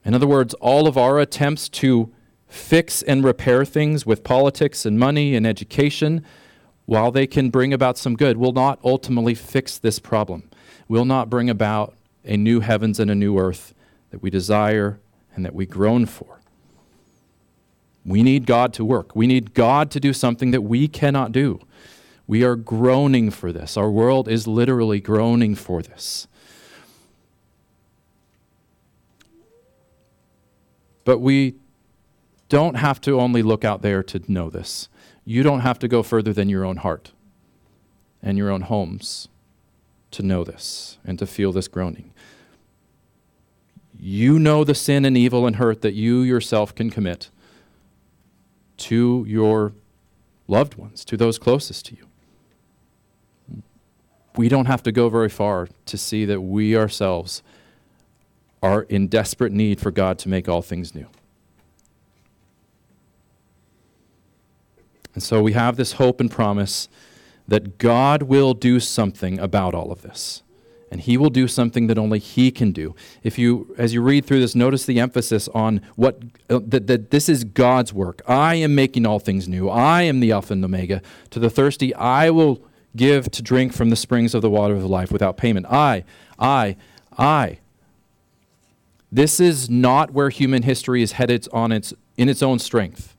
In 0.04 0.14
other 0.14 0.26
words, 0.26 0.52
all 0.54 0.86
of 0.86 0.98
our 0.98 1.18
attempts 1.18 1.70
to 1.70 2.12
fix 2.54 3.02
and 3.02 3.24
repair 3.24 3.64
things 3.64 4.06
with 4.06 4.22
politics 4.22 4.86
and 4.86 4.98
money 4.98 5.34
and 5.34 5.46
education, 5.46 6.24
while 6.86 7.10
they 7.10 7.26
can 7.26 7.50
bring 7.50 7.72
about 7.72 7.98
some 7.98 8.14
good, 8.14 8.36
will 8.36 8.52
not 8.52 8.78
ultimately 8.84 9.34
fix 9.34 9.76
this 9.76 9.98
problem, 9.98 10.48
will 10.88 11.04
not 11.04 11.28
bring 11.28 11.50
about 11.50 11.94
a 12.24 12.36
new 12.36 12.60
heavens 12.60 13.00
and 13.00 13.10
a 13.10 13.14
new 13.14 13.38
earth 13.38 13.74
that 14.10 14.22
we 14.22 14.30
desire 14.30 15.00
and 15.34 15.44
that 15.44 15.54
we 15.54 15.66
groan 15.66 16.06
for. 16.06 16.40
We 18.06 18.22
need 18.22 18.46
God 18.46 18.72
to 18.74 18.84
work. 18.84 19.16
We 19.16 19.26
need 19.26 19.54
God 19.54 19.90
to 19.90 20.00
do 20.00 20.12
something 20.12 20.50
that 20.52 20.62
we 20.62 20.86
cannot 20.88 21.32
do. 21.32 21.60
We 22.26 22.44
are 22.44 22.54
groaning 22.54 23.30
for 23.30 23.50
this. 23.52 23.76
Our 23.76 23.90
world 23.90 24.28
is 24.28 24.46
literally 24.46 25.00
groaning 25.00 25.54
for 25.54 25.82
this. 25.82 26.28
But 31.04 31.18
we 31.18 31.56
don't 32.48 32.76
have 32.76 33.00
to 33.02 33.20
only 33.20 33.42
look 33.42 33.64
out 33.64 33.82
there 33.82 34.02
to 34.02 34.22
know 34.30 34.50
this. 34.50 34.88
You 35.24 35.42
don't 35.42 35.60
have 35.60 35.78
to 35.80 35.88
go 35.88 36.02
further 36.02 36.32
than 36.32 36.48
your 36.48 36.64
own 36.64 36.78
heart 36.78 37.12
and 38.22 38.36
your 38.38 38.50
own 38.50 38.62
homes 38.62 39.28
to 40.10 40.22
know 40.22 40.44
this 40.44 40.98
and 41.04 41.18
to 41.18 41.26
feel 41.26 41.52
this 41.52 41.68
groaning. 41.68 42.12
You 43.98 44.38
know 44.38 44.64
the 44.64 44.74
sin 44.74 45.04
and 45.04 45.16
evil 45.16 45.46
and 45.46 45.56
hurt 45.56 45.82
that 45.82 45.94
you 45.94 46.20
yourself 46.20 46.74
can 46.74 46.90
commit 46.90 47.30
to 48.76 49.24
your 49.26 49.72
loved 50.46 50.74
ones, 50.74 51.04
to 51.06 51.16
those 51.16 51.38
closest 51.38 51.86
to 51.86 51.96
you. 51.96 52.06
We 54.36 54.48
don't 54.48 54.66
have 54.66 54.82
to 54.82 54.92
go 54.92 55.08
very 55.08 55.28
far 55.28 55.68
to 55.86 55.96
see 55.96 56.24
that 56.24 56.40
we 56.40 56.76
ourselves 56.76 57.42
are 58.62 58.82
in 58.82 59.08
desperate 59.08 59.52
need 59.52 59.80
for 59.80 59.90
God 59.90 60.18
to 60.20 60.28
make 60.28 60.48
all 60.48 60.62
things 60.62 60.94
new. 60.94 61.06
And 65.14 65.22
so 65.22 65.42
we 65.42 65.52
have 65.52 65.76
this 65.76 65.92
hope 65.92 66.20
and 66.20 66.30
promise 66.30 66.88
that 67.46 67.78
God 67.78 68.24
will 68.24 68.54
do 68.54 68.80
something 68.80 69.38
about 69.38 69.74
all 69.74 69.92
of 69.92 70.02
this 70.02 70.42
and 70.94 71.00
he 71.00 71.16
will 71.16 71.28
do 71.28 71.48
something 71.48 71.88
that 71.88 71.98
only 71.98 72.20
he 72.20 72.52
can 72.52 72.70
do. 72.70 72.94
If 73.24 73.36
you 73.36 73.74
as 73.76 73.92
you 73.92 74.00
read 74.00 74.26
through 74.26 74.38
this 74.38 74.54
notice 74.54 74.86
the 74.86 75.00
emphasis 75.00 75.48
on 75.48 75.80
what 75.96 76.22
uh, 76.48 76.60
that, 76.68 76.86
that 76.86 77.10
this 77.10 77.28
is 77.28 77.42
God's 77.42 77.92
work. 77.92 78.22
I 78.28 78.54
am 78.54 78.76
making 78.76 79.04
all 79.04 79.18
things 79.18 79.48
new. 79.48 79.68
I 79.68 80.02
am 80.02 80.20
the 80.20 80.30
alpha 80.30 80.52
and 80.52 80.64
omega. 80.64 81.02
To 81.30 81.40
the 81.40 81.50
thirsty 81.50 81.92
I 81.96 82.30
will 82.30 82.62
give 82.94 83.28
to 83.32 83.42
drink 83.42 83.72
from 83.72 83.90
the 83.90 83.96
springs 83.96 84.36
of 84.36 84.42
the 84.42 84.50
water 84.50 84.76
of 84.76 84.84
life 84.84 85.10
without 85.10 85.36
payment. 85.36 85.66
I 85.66 86.04
I 86.38 86.76
I 87.18 87.58
this 89.10 89.40
is 89.40 89.68
not 89.68 90.12
where 90.12 90.30
human 90.30 90.62
history 90.62 91.02
is 91.02 91.12
headed 91.12 91.48
on 91.52 91.72
its 91.72 91.92
in 92.16 92.28
its 92.28 92.40
own 92.40 92.60
strength. 92.60 93.13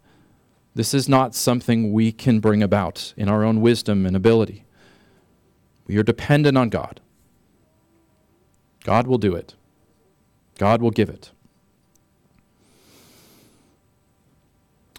This 0.75 0.93
is 0.93 1.07
not 1.07 1.33
something 1.33 1.93
we 1.93 2.11
can 2.11 2.41
bring 2.41 2.61
about 2.61 3.13
in 3.15 3.29
our 3.29 3.43
own 3.43 3.61
wisdom 3.61 4.05
and 4.05 4.15
ability. 4.15 4.65
We 5.87 5.97
are 5.97 6.03
dependent 6.03 6.57
on 6.57 6.69
God. 6.69 6.99
God 8.83 9.07
will 9.07 9.17
do 9.17 9.33
it, 9.33 9.55
God 10.59 10.81
will 10.81 10.91
give 10.91 11.09
it. 11.09 11.31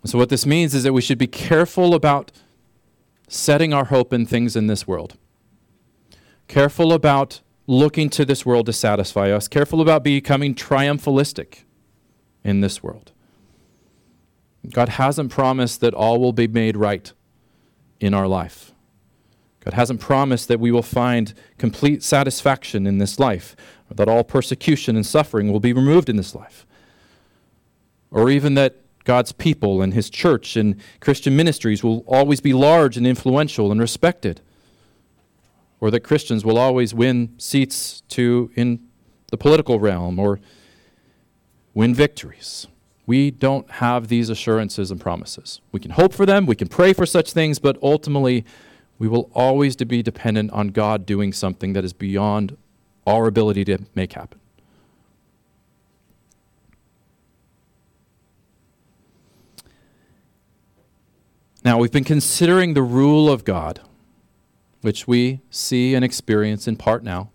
So, 0.05 0.19
what 0.19 0.29
this 0.29 0.47
means 0.47 0.75
is 0.75 0.85
that 0.85 0.93
we 0.93 1.01
should 1.03 1.19
be 1.19 1.27
careful 1.27 1.95
about 1.95 2.31
setting 3.29 3.73
our 3.73 3.87
hope 3.87 4.13
in 4.13 4.25
things 4.25 4.55
in 4.57 4.69
this 4.69 4.87
world. 4.87 5.17
Careful 6.49 6.93
about 6.93 7.41
looking 7.67 8.09
to 8.11 8.25
this 8.25 8.47
world 8.47 8.67
to 8.67 8.73
satisfy 8.73 9.33
us. 9.33 9.49
Careful 9.49 9.81
about 9.81 10.05
becoming 10.05 10.55
triumphalistic 10.55 11.65
in 12.45 12.61
this 12.61 12.83
world. 12.83 13.11
God 14.73 14.91
hasn't 14.91 15.31
promised 15.31 15.81
that 15.81 15.95
all 15.95 16.21
will 16.21 16.33
be 16.33 16.49
made 16.49 16.77
right 16.77 17.13
in 18.01 18.15
our 18.15 18.27
life. 18.27 18.73
God 19.61 19.75
hasn't 19.75 20.01
promised 20.01 20.49
that 20.49 20.61
we 20.61 20.71
will 20.71 20.83
find 20.83 21.35
complete 21.59 22.03
satisfaction 22.03 22.87
in 22.87 22.99
this 22.99 23.19
life, 23.19 23.57
or 23.91 23.95
that 23.95 24.09
all 24.09 24.23
persecution 24.23 24.95
and 24.95 25.05
suffering 25.05 25.51
will 25.51 25.61
be 25.61 25.73
removed 25.73 26.09
in 26.09 26.17
this 26.17 26.35
life, 26.35 26.67
or 28.11 28.31
even 28.31 28.55
that 28.55 28.77
God's 29.05 29.33
people 29.33 29.83
and 29.83 29.93
His 29.93 30.09
church 30.09 30.57
and 30.57 30.81
Christian 31.01 31.37
ministries 31.37 31.83
will 31.83 32.05
always 32.07 32.41
be 32.41 32.53
large 32.53 32.97
and 32.97 33.07
influential 33.07 33.73
and 33.73 33.81
respected, 33.81 34.41
or 35.81 35.91
that 35.91 36.01
Christians 36.01 36.45
will 36.45 36.59
always 36.59 36.95
win 36.95 37.35
seats 37.39 38.03
to 38.11 38.51
in 38.55 38.87
the 39.31 39.37
political 39.37 39.81
realm 39.81 40.19
or 40.19 40.41
win 41.75 41.95
victories. 41.95 42.69
We 43.07 43.31
don't 43.31 43.71
have 43.71 44.09
these 44.09 44.29
assurances 44.29 44.91
and 44.91 45.01
promises. 45.01 45.61
We 45.71 45.79
can 45.79 45.93
hope 45.93 46.13
for 46.13 46.27
them, 46.27 46.45
we 46.45 46.57
can 46.57 46.69
pray 46.69 46.93
for 46.93 47.07
such 47.07 47.33
things, 47.33 47.59
but 47.61 47.79
ultimately 47.83 48.45
we 48.99 49.09
will 49.09 49.31
always 49.33 49.77
be 49.77 50.03
dependent 50.03 50.51
on 50.51 50.69
God 50.69 51.07
doing 51.07 51.33
something 51.33 51.73
that 51.75 51.85
is 51.85 51.93
beyond 51.93 52.57
our 53.07 53.27
ability 53.27 53.65
to 53.67 53.79
make 53.95 54.15
happen. 54.15 54.41
Now, 61.65 61.79
we've 61.79 61.91
been 61.91 62.05
considering 62.05 62.75
the 62.75 62.83
rule 62.83 63.29
of 63.29 63.45
God, 63.45 63.81
which 64.83 65.09
we 65.09 65.41
see 65.51 65.95
and 65.95 66.05
experience 66.05 66.69
in 66.69 66.77
part 66.77 67.03
now, 67.03 67.31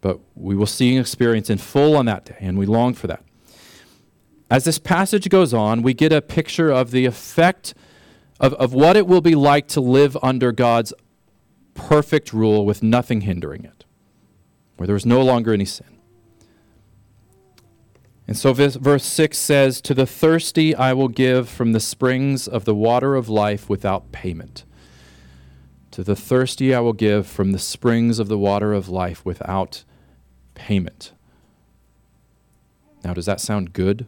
but 0.00 0.18
we 0.34 0.56
will 0.56 0.66
see 0.66 0.90
and 0.90 1.00
experience 1.00 1.48
in 1.48 1.58
full 1.58 1.96
on 1.96 2.06
that 2.06 2.24
day, 2.24 2.36
and 2.40 2.58
we 2.58 2.66
long 2.66 2.94
for 2.94 3.06
that. 3.06 3.22
As 4.50 4.64
this 4.64 4.78
passage 4.78 5.28
goes 5.28 5.52
on, 5.52 5.82
we 5.82 5.94
get 5.94 6.12
a 6.12 6.22
picture 6.22 6.70
of 6.70 6.90
the 6.90 7.04
effect 7.04 7.74
of, 8.40 8.54
of 8.54 8.72
what 8.72 8.96
it 8.96 9.06
will 9.06 9.20
be 9.20 9.34
like 9.34 9.68
to 9.68 9.80
live 9.80 10.16
under 10.22 10.52
God's 10.52 10.92
perfect 11.74 12.32
rule 12.32 12.64
with 12.64 12.82
nothing 12.82 13.22
hindering 13.22 13.64
it, 13.64 13.84
where 14.76 14.86
there 14.86 14.96
is 14.96 15.06
no 15.06 15.22
longer 15.22 15.52
any 15.52 15.64
sin. 15.64 15.98
And 18.26 18.36
so 18.36 18.52
verse 18.52 19.04
6 19.04 19.38
says, 19.38 19.80
To 19.80 19.94
the 19.94 20.06
thirsty 20.06 20.74
I 20.74 20.92
will 20.92 21.08
give 21.08 21.48
from 21.48 21.72
the 21.72 21.80
springs 21.80 22.46
of 22.46 22.66
the 22.66 22.74
water 22.74 23.16
of 23.16 23.28
life 23.28 23.70
without 23.70 24.12
payment. 24.12 24.64
To 25.92 26.04
the 26.04 26.14
thirsty 26.14 26.74
I 26.74 26.80
will 26.80 26.92
give 26.92 27.26
from 27.26 27.52
the 27.52 27.58
springs 27.58 28.18
of 28.18 28.28
the 28.28 28.38
water 28.38 28.74
of 28.74 28.88
life 28.88 29.24
without 29.24 29.84
payment. 30.54 31.12
Now, 33.02 33.14
does 33.14 33.26
that 33.26 33.40
sound 33.40 33.72
good? 33.72 34.06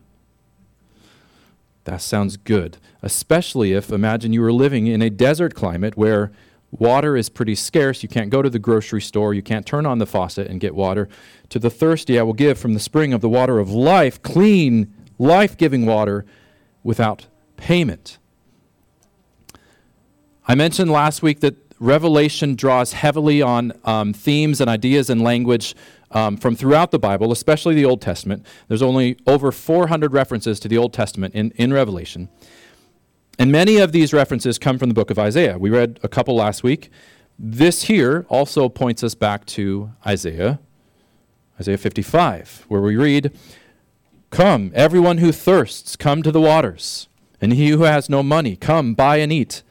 That 1.84 2.02
sounds 2.02 2.36
good, 2.36 2.76
especially 3.02 3.72
if, 3.72 3.90
imagine 3.90 4.32
you 4.32 4.42
were 4.42 4.52
living 4.52 4.86
in 4.86 5.00
a 5.00 5.10
desert 5.10 5.54
climate 5.54 5.96
where 5.96 6.30
water 6.70 7.16
is 7.16 7.28
pretty 7.28 7.54
scarce. 7.54 8.02
You 8.02 8.08
can't 8.08 8.30
go 8.30 8.42
to 8.42 8.50
the 8.50 8.58
grocery 8.58 9.00
store. 9.00 9.34
You 9.34 9.42
can't 9.42 9.66
turn 9.66 9.86
on 9.86 9.98
the 9.98 10.06
faucet 10.06 10.48
and 10.48 10.60
get 10.60 10.74
water. 10.74 11.08
To 11.48 11.58
the 11.58 11.70
thirsty, 11.70 12.18
I 12.18 12.22
will 12.22 12.34
give 12.34 12.58
from 12.58 12.74
the 12.74 12.80
spring 12.80 13.12
of 13.12 13.20
the 13.20 13.28
water 13.28 13.58
of 13.58 13.70
life, 13.70 14.22
clean, 14.22 14.92
life 15.18 15.56
giving 15.56 15.86
water 15.86 16.24
without 16.82 17.26
payment. 17.56 18.18
I 20.46 20.54
mentioned 20.54 20.90
last 20.90 21.22
week 21.22 21.40
that 21.40 21.56
Revelation 21.78 22.56
draws 22.56 22.92
heavily 22.92 23.40
on 23.40 23.72
um, 23.84 24.12
themes 24.12 24.60
and 24.60 24.68
ideas 24.68 25.08
and 25.08 25.22
language 25.22 25.74
um, 26.10 26.36
from 26.36 26.56
throughout 26.56 26.90
the 26.90 26.98
Bible, 26.98 27.32
especially 27.32 27.74
the 27.74 27.84
Old 27.84 28.00
Testament. 28.00 28.44
There's 28.68 28.82
only 28.82 29.16
over 29.26 29.52
400 29.52 30.12
references 30.12 30.58
to 30.60 30.68
the 30.68 30.78
Old 30.78 30.92
Testament 30.92 31.34
in, 31.34 31.52
in 31.52 31.72
Revelation. 31.72 32.28
And 33.38 33.50
many 33.50 33.78
of 33.78 33.92
these 33.92 34.12
references 34.12 34.58
come 34.58 34.78
from 34.78 34.88
the 34.88 34.94
book 34.94 35.10
of 35.10 35.18
Isaiah. 35.18 35.56
We 35.58 35.70
read 35.70 35.98
a 36.02 36.08
couple 36.08 36.34
last 36.34 36.62
week. 36.62 36.90
This 37.38 37.84
here 37.84 38.26
also 38.28 38.68
points 38.68 39.02
us 39.02 39.14
back 39.14 39.46
to 39.46 39.92
Isaiah, 40.06 40.60
Isaiah 41.58 41.78
55, 41.78 42.66
where 42.68 42.82
we 42.82 42.96
read, 42.96 43.32
Come, 44.30 44.70
everyone 44.74 45.18
who 45.18 45.32
thirsts, 45.32 45.96
come 45.96 46.22
to 46.22 46.30
the 46.30 46.40
waters. 46.40 47.08
And 47.40 47.54
he 47.54 47.70
who 47.70 47.84
has 47.84 48.10
no 48.10 48.22
money, 48.22 48.56
come, 48.56 48.92
buy 48.92 49.16
and 49.16 49.32
eat. 49.32 49.62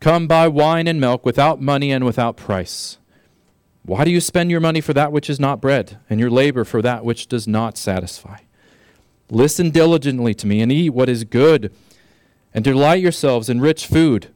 Come, 0.00 0.26
buy 0.26 0.48
wine 0.48 0.88
and 0.88 0.98
milk 0.98 1.26
without 1.26 1.60
money 1.60 1.92
and 1.92 2.04
without 2.04 2.38
price. 2.38 2.96
Why 3.88 4.04
do 4.04 4.10
you 4.10 4.20
spend 4.20 4.50
your 4.50 4.60
money 4.60 4.82
for 4.82 4.92
that 4.92 5.12
which 5.12 5.30
is 5.30 5.40
not 5.40 5.62
bread, 5.62 5.98
and 6.10 6.20
your 6.20 6.28
labor 6.28 6.64
for 6.64 6.82
that 6.82 7.06
which 7.06 7.26
does 7.26 7.48
not 7.48 7.78
satisfy? 7.78 8.40
Listen 9.30 9.70
diligently 9.70 10.34
to 10.34 10.46
me 10.46 10.60
and 10.60 10.70
eat 10.70 10.90
what 10.90 11.08
is 11.08 11.24
good 11.24 11.72
and 12.52 12.62
delight 12.62 13.00
yourselves 13.00 13.48
in 13.48 13.62
rich 13.62 13.86
food. 13.86 14.28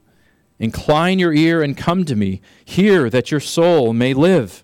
Incline 0.57 1.19
your 1.19 1.31
ear 1.33 1.61
and 1.61 1.77
come 1.77 2.03
to 2.03 2.15
me. 2.15 2.41
Hear 2.65 3.11
that 3.11 3.29
your 3.29 3.39
soul 3.39 3.93
may 3.93 4.15
live. 4.15 4.63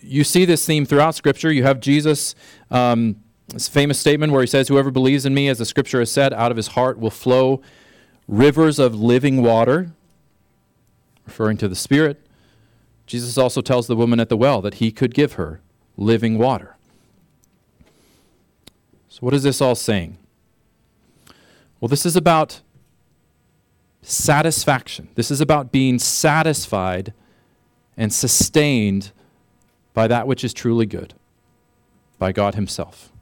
You 0.00 0.24
see 0.24 0.46
this 0.46 0.64
theme 0.64 0.86
throughout 0.86 1.14
Scripture. 1.14 1.52
You 1.52 1.64
have 1.64 1.78
Jesus' 1.78 2.34
um, 2.70 3.16
famous 3.58 4.00
statement 4.00 4.32
where 4.32 4.40
he 4.40 4.46
says, 4.46 4.68
Whoever 4.68 4.90
believes 4.90 5.26
in 5.26 5.34
me, 5.34 5.48
as 5.48 5.58
the 5.58 5.66
Scripture 5.66 5.98
has 5.98 6.10
said, 6.10 6.32
out 6.32 6.50
of 6.50 6.56
his 6.56 6.68
heart 6.68 6.98
will 6.98 7.10
flow 7.10 7.60
rivers 8.26 8.78
of 8.78 8.94
living 8.94 9.42
water, 9.42 9.92
referring 11.26 11.58
to 11.58 11.68
the 11.68 11.76
Spirit. 11.76 12.26
Jesus 13.12 13.36
also 13.36 13.60
tells 13.60 13.88
the 13.88 13.94
woman 13.94 14.20
at 14.20 14.30
the 14.30 14.38
well 14.38 14.62
that 14.62 14.76
he 14.76 14.90
could 14.90 15.12
give 15.12 15.34
her 15.34 15.60
living 15.98 16.38
water. 16.38 16.76
So, 19.10 19.18
what 19.20 19.34
is 19.34 19.42
this 19.42 19.60
all 19.60 19.74
saying? 19.74 20.16
Well, 21.78 21.90
this 21.90 22.06
is 22.06 22.16
about 22.16 22.62
satisfaction. 24.00 25.10
This 25.14 25.30
is 25.30 25.42
about 25.42 25.70
being 25.70 25.98
satisfied 25.98 27.12
and 27.98 28.14
sustained 28.14 29.12
by 29.92 30.08
that 30.08 30.26
which 30.26 30.42
is 30.42 30.54
truly 30.54 30.86
good, 30.86 31.12
by 32.18 32.32
God 32.32 32.54
Himself. 32.54 33.12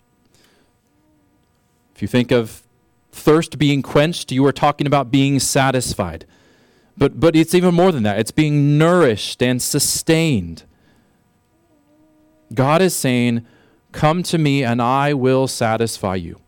If 1.96 2.00
you 2.00 2.06
think 2.06 2.30
of 2.30 2.62
thirst 3.10 3.58
being 3.58 3.82
quenched, 3.82 4.30
you 4.30 4.46
are 4.46 4.52
talking 4.52 4.86
about 4.86 5.10
being 5.10 5.40
satisfied. 5.40 6.26
But, 7.00 7.18
but 7.18 7.34
it's 7.34 7.54
even 7.54 7.74
more 7.74 7.92
than 7.92 8.02
that. 8.02 8.18
It's 8.18 8.30
being 8.30 8.76
nourished 8.76 9.42
and 9.42 9.62
sustained. 9.62 10.64
God 12.52 12.82
is 12.82 12.94
saying, 12.94 13.46
Come 13.90 14.22
to 14.24 14.36
me 14.36 14.62
and 14.62 14.82
I 14.82 15.14
will 15.14 15.48
satisfy 15.48 16.16
you. 16.16 16.40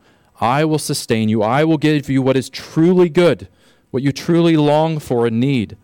I 0.43 0.67
will 0.67 0.79
sustain 0.79 1.31
you. 1.31 1.43
I 1.43 1.65
will 1.65 1.79
give 1.79 2.11
you 2.11 2.21
what 2.21 2.37
is 2.37 2.51
truly 2.51 3.09
good, 3.09 3.49
what 3.93 4.03
you 4.03 4.13
truly 4.13 4.59
long 4.59 4.99
for 4.99 5.27
and 5.27 5.41
need. 5.41 5.79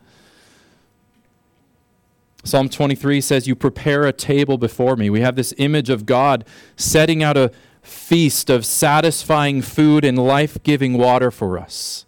Psalm 2.45 2.69
23 2.69 3.23
says, 3.23 3.49
You 3.49 3.57
prepare 3.57 4.05
a 4.05 4.13
table 4.13 4.59
before 4.59 4.97
me. 4.97 5.09
We 5.09 5.23
have 5.23 5.35
this 5.35 5.55
image 5.57 5.89
of 5.89 6.05
God 6.05 6.45
setting 6.77 7.23
out 7.23 7.39
a 7.39 7.53
feast 7.81 8.51
of 8.51 8.67
satisfying 8.67 9.63
food 9.63 10.05
and 10.05 10.19
life 10.19 10.63
giving 10.63 10.99
water 10.99 11.31
for 11.31 11.59
us. 11.59 12.05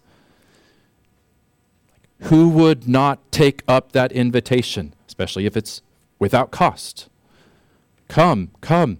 Who 2.24 2.48
would 2.50 2.86
not 2.86 3.32
take 3.32 3.62
up 3.66 3.92
that 3.92 4.12
invitation, 4.12 4.94
especially 5.06 5.46
if 5.46 5.56
it's 5.56 5.82
without 6.18 6.50
cost? 6.50 7.08
Come, 8.08 8.50
come. 8.60 8.98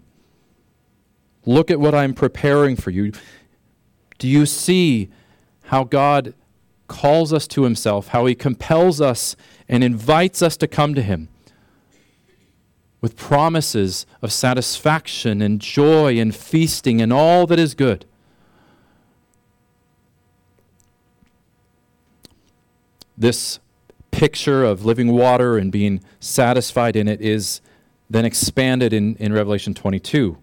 Look 1.44 1.70
at 1.70 1.80
what 1.80 1.94
I'm 1.94 2.14
preparing 2.14 2.76
for 2.76 2.90
you. 2.90 3.12
Do 4.18 4.28
you 4.28 4.46
see 4.46 5.10
how 5.64 5.84
God 5.84 6.34
calls 6.88 7.32
us 7.32 7.46
to 7.48 7.64
himself, 7.64 8.08
how 8.08 8.26
he 8.26 8.34
compels 8.34 9.00
us 9.00 9.36
and 9.68 9.84
invites 9.84 10.42
us 10.42 10.56
to 10.58 10.66
come 10.66 10.94
to 10.94 11.02
him 11.02 11.28
with 13.00 13.16
promises 13.16 14.04
of 14.20 14.32
satisfaction 14.32 15.40
and 15.40 15.60
joy 15.60 16.18
and 16.18 16.34
feasting 16.34 17.00
and 17.00 17.12
all 17.12 17.46
that 17.46 17.58
is 17.58 17.74
good? 17.74 18.04
This 23.20 23.60
picture 24.10 24.64
of 24.64 24.86
living 24.86 25.12
water 25.12 25.58
and 25.58 25.70
being 25.70 26.02
satisfied 26.20 26.96
in 26.96 27.06
it 27.06 27.20
is 27.20 27.60
then 28.08 28.24
expanded 28.24 28.94
in, 28.94 29.14
in 29.16 29.34
Revelation 29.34 29.74
22. 29.74 30.38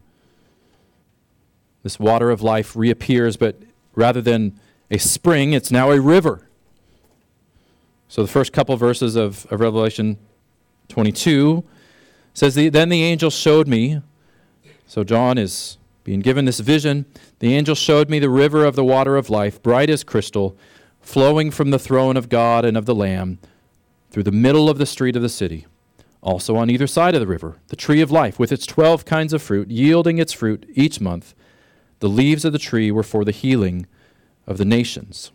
This 1.81 1.99
water 1.99 2.29
of 2.29 2.43
life 2.43 2.75
reappears, 2.75 3.35
but 3.35 3.61
rather 3.95 4.21
than 4.21 4.59
a 4.91 4.99
spring, 4.99 5.53
it's 5.53 5.71
now 5.71 5.89
a 5.89 5.99
river. 5.99 6.47
So 8.09 8.21
the 8.21 8.27
first 8.27 8.53
couple 8.53 8.77
verses 8.77 9.15
of, 9.15 9.47
of 9.51 9.59
Revelation 9.59 10.19
22 10.89 11.63
says, 12.35 12.53
Then 12.53 12.89
the 12.89 13.03
angel 13.03 13.31
showed 13.31 13.67
me, 13.67 14.01
so 14.85 15.03
John 15.03 15.39
is 15.39 15.79
being 16.03 16.19
given 16.19 16.45
this 16.45 16.59
vision. 16.59 17.05
The 17.39 17.55
angel 17.55 17.73
showed 17.73 18.07
me 18.07 18.19
the 18.19 18.29
river 18.29 18.63
of 18.63 18.75
the 18.75 18.83
water 18.85 19.17
of 19.17 19.31
life, 19.31 19.61
bright 19.63 19.89
as 19.89 20.03
crystal, 20.03 20.55
flowing 21.07 21.49
from 21.49 21.69
the 21.69 21.79
throne 21.79 22.17
of 22.17 22.27
God 22.27 22.65
and 22.65 22.75
of 22.75 22.85
the 22.85 22.93
Lamb 22.93 23.39
through 24.11 24.23
the 24.23 24.31
middle 24.31 24.69
of 24.69 24.77
the 24.77 24.85
street 24.85 25.15
of 25.15 25.21
the 25.21 25.29
city. 25.29 25.65
Also 26.21 26.57
on 26.57 26.69
either 26.69 26.85
side 26.85 27.15
of 27.15 27.21
the 27.21 27.27
river, 27.27 27.55
the 27.69 27.77
tree 27.77 28.01
of 28.01 28.11
life, 28.11 28.37
with 28.37 28.51
its 28.51 28.65
twelve 28.65 29.05
kinds 29.05 29.31
of 29.31 29.41
fruit, 29.41 29.71
yielding 29.71 30.17
its 30.17 30.33
fruit 30.33 30.69
each 30.73 30.99
month. 30.99 31.33
The 31.99 32.09
leaves 32.09 32.43
of 32.43 32.51
the 32.51 32.59
tree 32.59 32.91
were 32.91 33.03
for 33.03 33.23
the 33.23 33.31
healing 33.31 33.87
of 34.45 34.57
the 34.57 34.65
nations. 34.65 35.31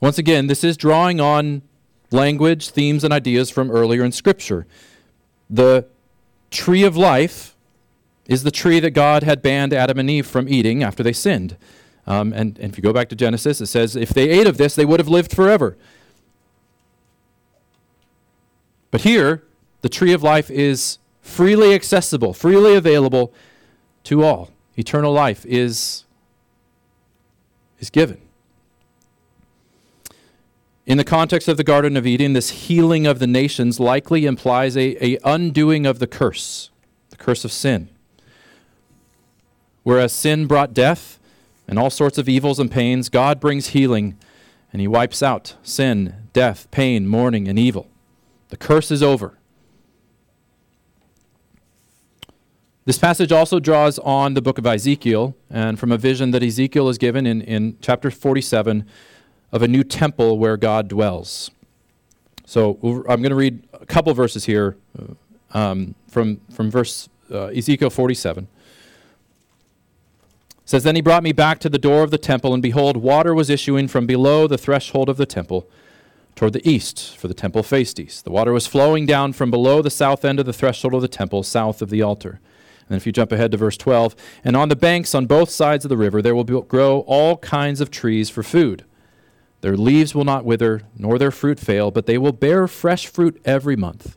Once 0.00 0.16
again, 0.16 0.46
this 0.46 0.64
is 0.64 0.78
drawing 0.78 1.20
on 1.20 1.60
language, 2.10 2.70
themes, 2.70 3.04
and 3.04 3.12
ideas 3.12 3.50
from 3.50 3.70
earlier 3.70 4.02
in 4.02 4.12
Scripture. 4.12 4.66
The 5.50 5.84
tree 6.50 6.84
of 6.84 6.96
life 6.96 7.54
is 8.26 8.44
the 8.44 8.50
tree 8.50 8.80
that 8.80 8.92
God 8.92 9.24
had 9.24 9.42
banned 9.42 9.74
Adam 9.74 9.98
and 9.98 10.08
Eve 10.08 10.26
from 10.26 10.48
eating 10.48 10.82
after 10.82 11.02
they 11.02 11.12
sinned. 11.12 11.58
Um, 12.06 12.32
and, 12.32 12.58
and 12.58 12.72
if 12.72 12.76
you 12.76 12.82
go 12.82 12.92
back 12.92 13.08
to 13.10 13.16
Genesis, 13.16 13.60
it 13.60 13.66
says 13.66 13.94
if 13.94 14.10
they 14.10 14.28
ate 14.28 14.46
of 14.46 14.56
this, 14.56 14.74
they 14.74 14.84
would 14.84 15.00
have 15.00 15.08
lived 15.08 15.34
forever. 15.34 15.76
But 18.90 19.02
here, 19.02 19.42
the 19.80 19.88
tree 19.88 20.12
of 20.12 20.22
life 20.22 20.50
is 20.50 20.98
freely 21.20 21.74
accessible, 21.74 22.32
freely 22.32 22.74
available 22.74 23.32
to 24.04 24.22
all. 24.22 24.50
Eternal 24.76 25.12
life 25.12 25.46
is, 25.46 26.04
is 27.78 27.90
given. 27.90 28.20
In 30.84 30.98
the 30.98 31.04
context 31.04 31.46
of 31.46 31.56
the 31.56 31.64
Garden 31.64 31.96
of 31.96 32.06
Eden, 32.06 32.32
this 32.32 32.50
healing 32.50 33.06
of 33.06 33.20
the 33.20 33.26
nations 33.26 33.78
likely 33.78 34.26
implies 34.26 34.76
a, 34.76 35.02
a 35.04 35.18
undoing 35.24 35.86
of 35.86 36.00
the 36.00 36.08
curse, 36.08 36.70
the 37.10 37.16
curse 37.16 37.44
of 37.44 37.52
sin. 37.52 37.88
Whereas 39.84 40.12
sin 40.12 40.46
brought 40.46 40.74
death 40.74 41.20
and 41.66 41.78
all 41.78 41.90
sorts 41.90 42.18
of 42.18 42.28
evils 42.28 42.58
and 42.58 42.70
pains, 42.70 43.08
God 43.08 43.40
brings 43.40 43.68
healing 43.68 44.16
and 44.72 44.80
he 44.80 44.88
wipes 44.88 45.22
out 45.22 45.56
sin, 45.62 46.14
death, 46.32 46.70
pain, 46.70 47.06
mourning, 47.06 47.46
and 47.48 47.58
evil. 47.58 47.88
The 48.48 48.56
curse 48.56 48.90
is 48.90 49.02
over. 49.02 49.38
This 52.84 52.98
passage 52.98 53.30
also 53.30 53.60
draws 53.60 53.98
on 54.00 54.34
the 54.34 54.42
book 54.42 54.58
of 54.58 54.66
Ezekiel 54.66 55.36
and 55.48 55.78
from 55.78 55.92
a 55.92 55.98
vision 55.98 56.32
that 56.32 56.42
Ezekiel 56.42 56.88
is 56.88 56.98
given 56.98 57.26
in, 57.26 57.40
in 57.42 57.78
chapter 57.80 58.10
47 58.10 58.84
of 59.52 59.62
a 59.62 59.68
new 59.68 59.84
temple 59.84 60.38
where 60.38 60.56
God 60.56 60.88
dwells. 60.88 61.50
So 62.44 62.78
I'm 63.08 63.22
going 63.22 63.30
to 63.30 63.36
read 63.36 63.62
a 63.72 63.86
couple 63.86 64.12
verses 64.14 64.46
here 64.46 64.76
um, 65.52 65.94
from, 66.08 66.40
from 66.52 66.70
verse 66.70 67.08
uh, 67.30 67.46
Ezekiel 67.46 67.90
47. 67.90 68.48
Says, 70.72 70.84
Then 70.84 70.96
he 70.96 71.02
brought 71.02 71.22
me 71.22 71.32
back 71.32 71.58
to 71.58 71.68
the 71.68 71.78
door 71.78 72.02
of 72.02 72.10
the 72.10 72.16
temple, 72.16 72.54
and 72.54 72.62
behold, 72.62 72.96
water 72.96 73.34
was 73.34 73.50
issuing 73.50 73.88
from 73.88 74.06
below 74.06 74.46
the 74.46 74.56
threshold 74.56 75.10
of 75.10 75.18
the 75.18 75.26
temple 75.26 75.68
toward 76.34 76.54
the 76.54 76.66
east, 76.66 77.14
for 77.18 77.28
the 77.28 77.34
temple 77.34 77.62
faced 77.62 78.00
east. 78.00 78.24
The 78.24 78.30
water 78.30 78.54
was 78.54 78.66
flowing 78.66 79.04
down 79.04 79.34
from 79.34 79.50
below 79.50 79.82
the 79.82 79.90
south 79.90 80.24
end 80.24 80.40
of 80.40 80.46
the 80.46 80.52
threshold 80.54 80.94
of 80.94 81.02
the 81.02 81.08
temple, 81.08 81.42
south 81.42 81.82
of 81.82 81.90
the 81.90 82.00
altar. 82.00 82.40
And 82.88 82.96
if 82.96 83.04
you 83.04 83.12
jump 83.12 83.32
ahead 83.32 83.50
to 83.50 83.58
verse 83.58 83.76
12, 83.76 84.16
and 84.44 84.56
on 84.56 84.70
the 84.70 84.74
banks 84.74 85.14
on 85.14 85.26
both 85.26 85.50
sides 85.50 85.84
of 85.84 85.90
the 85.90 85.96
river 85.98 86.22
there 86.22 86.34
will 86.34 86.42
be, 86.42 86.58
grow 86.62 87.00
all 87.00 87.36
kinds 87.36 87.82
of 87.82 87.90
trees 87.90 88.30
for 88.30 88.42
food. 88.42 88.86
Their 89.60 89.76
leaves 89.76 90.14
will 90.14 90.24
not 90.24 90.46
wither, 90.46 90.84
nor 90.96 91.18
their 91.18 91.30
fruit 91.30 91.60
fail, 91.60 91.90
but 91.90 92.06
they 92.06 92.16
will 92.16 92.32
bear 92.32 92.66
fresh 92.66 93.06
fruit 93.06 93.38
every 93.44 93.76
month. 93.76 94.16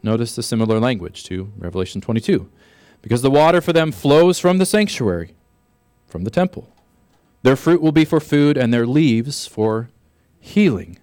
Notice 0.00 0.36
the 0.36 0.44
similar 0.44 0.78
language 0.78 1.24
to 1.24 1.52
Revelation 1.58 2.00
22. 2.00 2.48
Because 3.04 3.20
the 3.20 3.30
water 3.30 3.60
for 3.60 3.74
them 3.74 3.92
flows 3.92 4.38
from 4.38 4.56
the 4.56 4.64
sanctuary, 4.64 5.34
from 6.06 6.24
the 6.24 6.30
temple. 6.30 6.74
Their 7.42 7.54
fruit 7.54 7.82
will 7.82 7.92
be 7.92 8.06
for 8.06 8.18
food, 8.18 8.56
and 8.56 8.72
their 8.72 8.86
leaves 8.86 9.46
for 9.46 9.90
healing. 10.40 10.98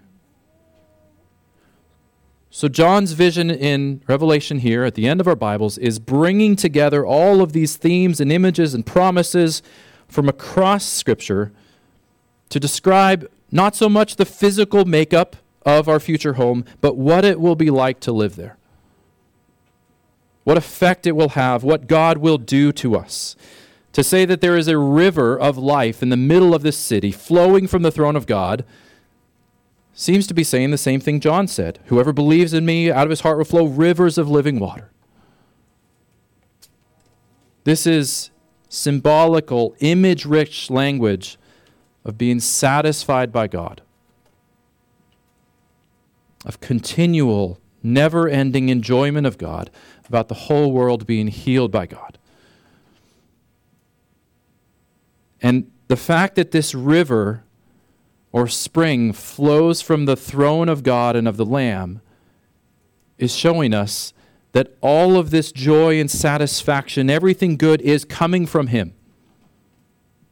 So, 2.49 2.67
John's 2.67 3.11
vision 3.11 3.51
in 3.51 4.01
Revelation 4.07 4.57
here 4.57 4.83
at 4.83 4.95
the 4.95 5.07
end 5.07 5.21
of 5.21 5.27
our 5.27 5.35
Bibles 5.35 5.77
is 5.77 5.99
bringing 5.99 6.55
together 6.55 7.05
all 7.05 7.39
of 7.39 7.53
these 7.53 7.75
themes 7.75 8.19
and 8.19 8.31
images 8.31 8.73
and 8.73 8.83
promises 8.83 9.61
from 10.07 10.27
across 10.27 10.83
Scripture 10.83 11.51
to 12.49 12.59
describe 12.59 13.29
not 13.51 13.75
so 13.75 13.87
much 13.87 14.15
the 14.15 14.25
physical 14.25 14.85
makeup 14.85 15.35
of 15.67 15.87
our 15.87 15.99
future 15.99 16.33
home, 16.33 16.65
but 16.81 16.97
what 16.97 17.23
it 17.23 17.39
will 17.39 17.55
be 17.55 17.69
like 17.69 17.99
to 17.99 18.11
live 18.11 18.37
there. 18.37 18.57
What 20.43 20.57
effect 20.57 21.05
it 21.05 21.15
will 21.15 21.29
have, 21.29 21.63
what 21.63 21.87
God 21.87 22.17
will 22.17 22.37
do 22.37 22.71
to 22.73 22.95
us. 22.95 23.35
To 23.93 24.03
say 24.03 24.25
that 24.25 24.41
there 24.41 24.57
is 24.57 24.67
a 24.67 24.77
river 24.77 25.37
of 25.37 25.57
life 25.57 26.01
in 26.01 26.09
the 26.09 26.17
middle 26.17 26.55
of 26.55 26.63
this 26.63 26.77
city 26.77 27.11
flowing 27.11 27.67
from 27.67 27.81
the 27.81 27.91
throne 27.91 28.15
of 28.15 28.25
God 28.25 28.63
seems 29.93 30.25
to 30.27 30.33
be 30.33 30.43
saying 30.43 30.71
the 30.71 30.77
same 30.77 30.99
thing 30.99 31.19
John 31.19 31.47
said 31.47 31.79
Whoever 31.85 32.13
believes 32.13 32.53
in 32.53 32.65
me, 32.65 32.89
out 32.89 33.03
of 33.03 33.09
his 33.09 33.21
heart 33.21 33.37
will 33.37 33.45
flow 33.45 33.65
rivers 33.65 34.17
of 34.17 34.29
living 34.29 34.59
water. 34.59 34.89
This 37.63 37.85
is 37.85 38.31
symbolical, 38.69 39.75
image 39.79 40.25
rich 40.25 40.69
language 40.69 41.37
of 42.03 42.17
being 42.17 42.39
satisfied 42.39 43.31
by 43.31 43.47
God, 43.47 43.81
of 46.45 46.59
continual, 46.59 47.59
never 47.83 48.27
ending 48.27 48.69
enjoyment 48.69 49.27
of 49.27 49.37
God, 49.37 49.69
about 50.11 50.27
the 50.27 50.35
whole 50.35 50.73
world 50.73 51.07
being 51.07 51.27
healed 51.27 51.71
by 51.71 51.85
God. 51.85 52.17
And 55.41 55.71
the 55.87 55.95
fact 55.95 56.35
that 56.35 56.51
this 56.51 56.75
river 56.75 57.43
or 58.33 58.49
spring 58.49 59.13
flows 59.13 59.81
from 59.81 60.03
the 60.03 60.17
throne 60.17 60.67
of 60.67 60.83
God 60.83 61.15
and 61.15 61.29
of 61.29 61.37
the 61.37 61.45
Lamb 61.45 62.01
is 63.17 63.33
showing 63.33 63.73
us 63.73 64.13
that 64.51 64.75
all 64.81 65.15
of 65.15 65.29
this 65.29 65.53
joy 65.53 65.97
and 65.97 66.11
satisfaction, 66.11 67.09
everything 67.09 67.55
good, 67.55 67.81
is 67.81 68.03
coming 68.03 68.45
from 68.45 68.67
Him. 68.67 68.93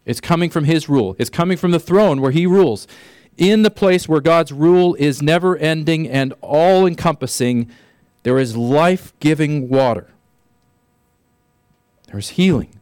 It's 0.06 0.20
coming 0.20 0.50
from 0.50 0.66
His 0.66 0.90
rule. 0.90 1.16
It's 1.18 1.30
coming 1.30 1.56
from 1.56 1.72
the 1.72 1.80
throne 1.80 2.20
where 2.20 2.32
He 2.32 2.46
rules. 2.46 2.86
In 3.38 3.62
the 3.62 3.72
place 3.72 4.10
where 4.10 4.20
God's 4.20 4.52
rule 4.52 4.96
is 4.96 5.22
never 5.22 5.56
ending 5.56 6.10
and 6.10 6.34
all 6.42 6.86
encompassing, 6.86 7.72
there 8.24 8.38
is 8.38 8.56
life 8.56 9.14
giving 9.20 9.70
water. 9.70 10.08
There's 12.08 12.30
healing. 12.30 12.80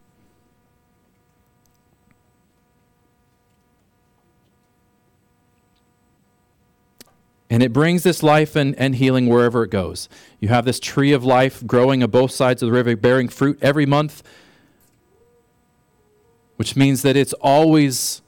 And 7.50 7.64
it 7.64 7.72
brings 7.72 8.04
this 8.04 8.22
life 8.22 8.56
and, 8.56 8.76
and 8.76 8.96
healing 8.96 9.28
wherever 9.28 9.64
it 9.64 9.72
goes. 9.72 10.10
You 10.40 10.50
have 10.50 10.66
this 10.66 10.80
tree 10.80 11.14
of 11.14 11.24
life 11.24 11.66
growing 11.66 12.04
on 12.04 12.10
both 12.10 12.32
sides 12.32 12.62
of 12.62 12.68
the 12.68 12.74
river, 12.74 12.96
bearing 12.96 13.30
fruit 13.30 13.58
every 13.62 13.86
month, 13.86 14.22
which 16.58 16.76
means 16.76 17.04
that 17.04 17.16
it's 17.16 17.34
always 17.34 18.22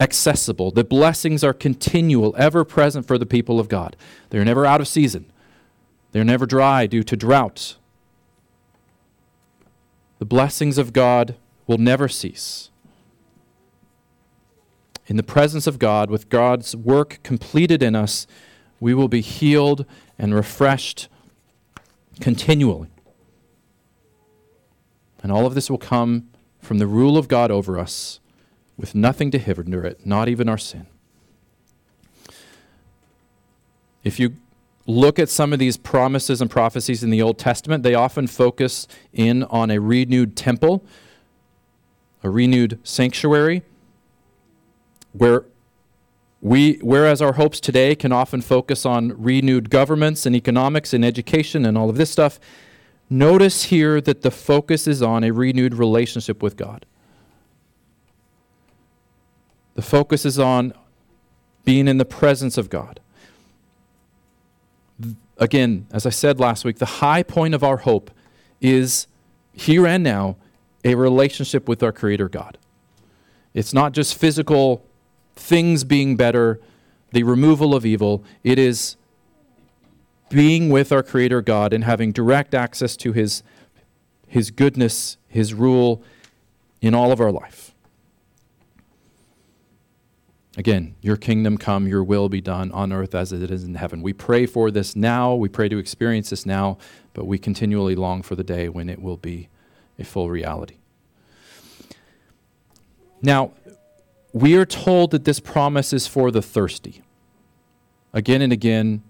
accessible. 0.00 0.70
The 0.70 0.84
blessings 0.84 1.44
are 1.44 1.52
continual, 1.52 2.34
ever 2.36 2.64
present 2.64 3.06
for 3.06 3.18
the 3.18 3.26
people 3.26 3.60
of 3.60 3.68
God. 3.68 3.96
They're 4.30 4.44
never 4.44 4.66
out 4.66 4.80
of 4.80 4.88
season, 4.88 5.30
they're 6.18 6.24
never 6.24 6.46
dry 6.46 6.86
due 6.86 7.04
to 7.04 7.16
drought. 7.16 7.76
The 10.18 10.24
blessings 10.24 10.76
of 10.76 10.92
God 10.92 11.36
will 11.66 11.78
never 11.78 12.08
cease 12.08 12.70
in 15.08 15.16
the 15.16 15.22
presence 15.22 15.66
of 15.66 15.78
God, 15.78 16.10
with 16.10 16.28
God's 16.28 16.76
work 16.76 17.18
completed 17.22 17.82
in 17.82 17.96
us, 17.96 18.26
we 18.78 18.92
will 18.92 19.08
be 19.08 19.22
healed 19.22 19.86
and 20.18 20.34
refreshed 20.34 21.08
continually. 22.20 22.88
And 25.22 25.32
all 25.32 25.46
of 25.46 25.54
this 25.54 25.70
will 25.70 25.78
come 25.78 26.28
from 26.60 26.78
the 26.78 26.86
rule 26.86 27.16
of 27.16 27.26
God 27.26 27.50
over 27.50 27.78
us, 27.78 28.20
with 28.76 28.94
nothing 28.94 29.30
to 29.30 29.38
hinder 29.38 29.82
it, 29.82 30.04
not 30.06 30.28
even 30.28 30.48
our 30.48 30.58
sin. 30.58 30.86
If 34.04 34.20
you 34.20 34.34
look 34.88 35.18
at 35.18 35.28
some 35.28 35.52
of 35.52 35.58
these 35.58 35.76
promises 35.76 36.40
and 36.40 36.50
prophecies 36.50 37.04
in 37.04 37.10
the 37.10 37.20
Old 37.20 37.38
Testament, 37.38 37.82
they 37.82 37.94
often 37.94 38.26
focus 38.26 38.88
in 39.12 39.44
on 39.44 39.70
a 39.70 39.78
renewed 39.78 40.34
temple, 40.34 40.82
a 42.24 42.30
renewed 42.30 42.80
sanctuary 42.82 43.62
where 45.12 45.44
we, 46.40 46.78
whereas 46.80 47.20
our 47.20 47.34
hopes 47.34 47.60
today 47.60 47.94
can 47.94 48.12
often 48.12 48.40
focus 48.40 48.86
on 48.86 49.20
renewed 49.20 49.68
governments 49.70 50.24
and 50.24 50.34
economics 50.34 50.94
and 50.94 51.04
education 51.04 51.66
and 51.66 51.76
all 51.76 51.90
of 51.90 51.96
this 51.96 52.10
stuff, 52.10 52.40
notice 53.10 53.64
here 53.64 54.00
that 54.00 54.22
the 54.22 54.30
focus 54.30 54.86
is 54.86 55.02
on 55.02 55.22
a 55.22 55.32
renewed 55.32 55.74
relationship 55.74 56.42
with 56.42 56.56
God. 56.56 56.86
The 59.74 59.82
focus 59.82 60.24
is 60.24 60.38
on 60.38 60.72
being 61.64 61.88
in 61.88 61.98
the 61.98 62.04
presence 62.04 62.56
of 62.56 62.70
God. 62.70 63.00
Again, 65.38 65.86
as 65.92 66.04
I 66.04 66.10
said 66.10 66.40
last 66.40 66.64
week, 66.64 66.78
the 66.78 66.86
high 66.86 67.22
point 67.22 67.54
of 67.54 67.62
our 67.62 67.78
hope 67.78 68.10
is 68.60 69.06
here 69.52 69.86
and 69.86 70.02
now 70.02 70.36
a 70.84 70.94
relationship 70.94 71.68
with 71.68 71.82
our 71.82 71.92
Creator 71.92 72.28
God. 72.28 72.58
It's 73.54 73.72
not 73.72 73.92
just 73.92 74.16
physical 74.16 74.84
things 75.34 75.84
being 75.84 76.16
better, 76.16 76.60
the 77.12 77.22
removal 77.22 77.74
of 77.74 77.86
evil. 77.86 78.24
It 78.42 78.58
is 78.58 78.96
being 80.28 80.68
with 80.70 80.92
our 80.92 81.02
Creator 81.02 81.42
God 81.42 81.72
and 81.72 81.84
having 81.84 82.12
direct 82.12 82.54
access 82.54 82.96
to 82.98 83.12
His, 83.12 83.42
His 84.26 84.50
goodness, 84.50 85.16
His 85.28 85.54
rule 85.54 86.02
in 86.80 86.94
all 86.94 87.12
of 87.12 87.20
our 87.20 87.32
life. 87.32 87.74
Again, 90.58 90.96
your 91.00 91.16
kingdom 91.16 91.56
come, 91.56 91.86
your 91.86 92.02
will 92.02 92.28
be 92.28 92.40
done 92.40 92.72
on 92.72 92.92
earth 92.92 93.14
as 93.14 93.32
it 93.32 93.48
is 93.48 93.62
in 93.62 93.76
heaven. 93.76 94.02
We 94.02 94.12
pray 94.12 94.44
for 94.44 94.72
this 94.72 94.96
now, 94.96 95.32
we 95.32 95.48
pray 95.48 95.68
to 95.68 95.78
experience 95.78 96.30
this 96.30 96.44
now, 96.44 96.78
but 97.14 97.28
we 97.28 97.38
continually 97.38 97.94
long 97.94 98.22
for 98.22 98.34
the 98.34 98.42
day 98.42 98.68
when 98.68 98.88
it 98.88 99.00
will 99.00 99.16
be 99.16 99.48
a 100.00 100.04
full 100.04 100.28
reality. 100.28 100.78
Now, 103.22 103.52
we 104.32 104.56
are 104.56 104.66
told 104.66 105.12
that 105.12 105.24
this 105.24 105.38
promise 105.38 105.92
is 105.92 106.08
for 106.08 106.32
the 106.32 106.42
thirsty. 106.42 107.02
Again 108.12 108.42
and 108.42 108.52
again, 108.52 109.04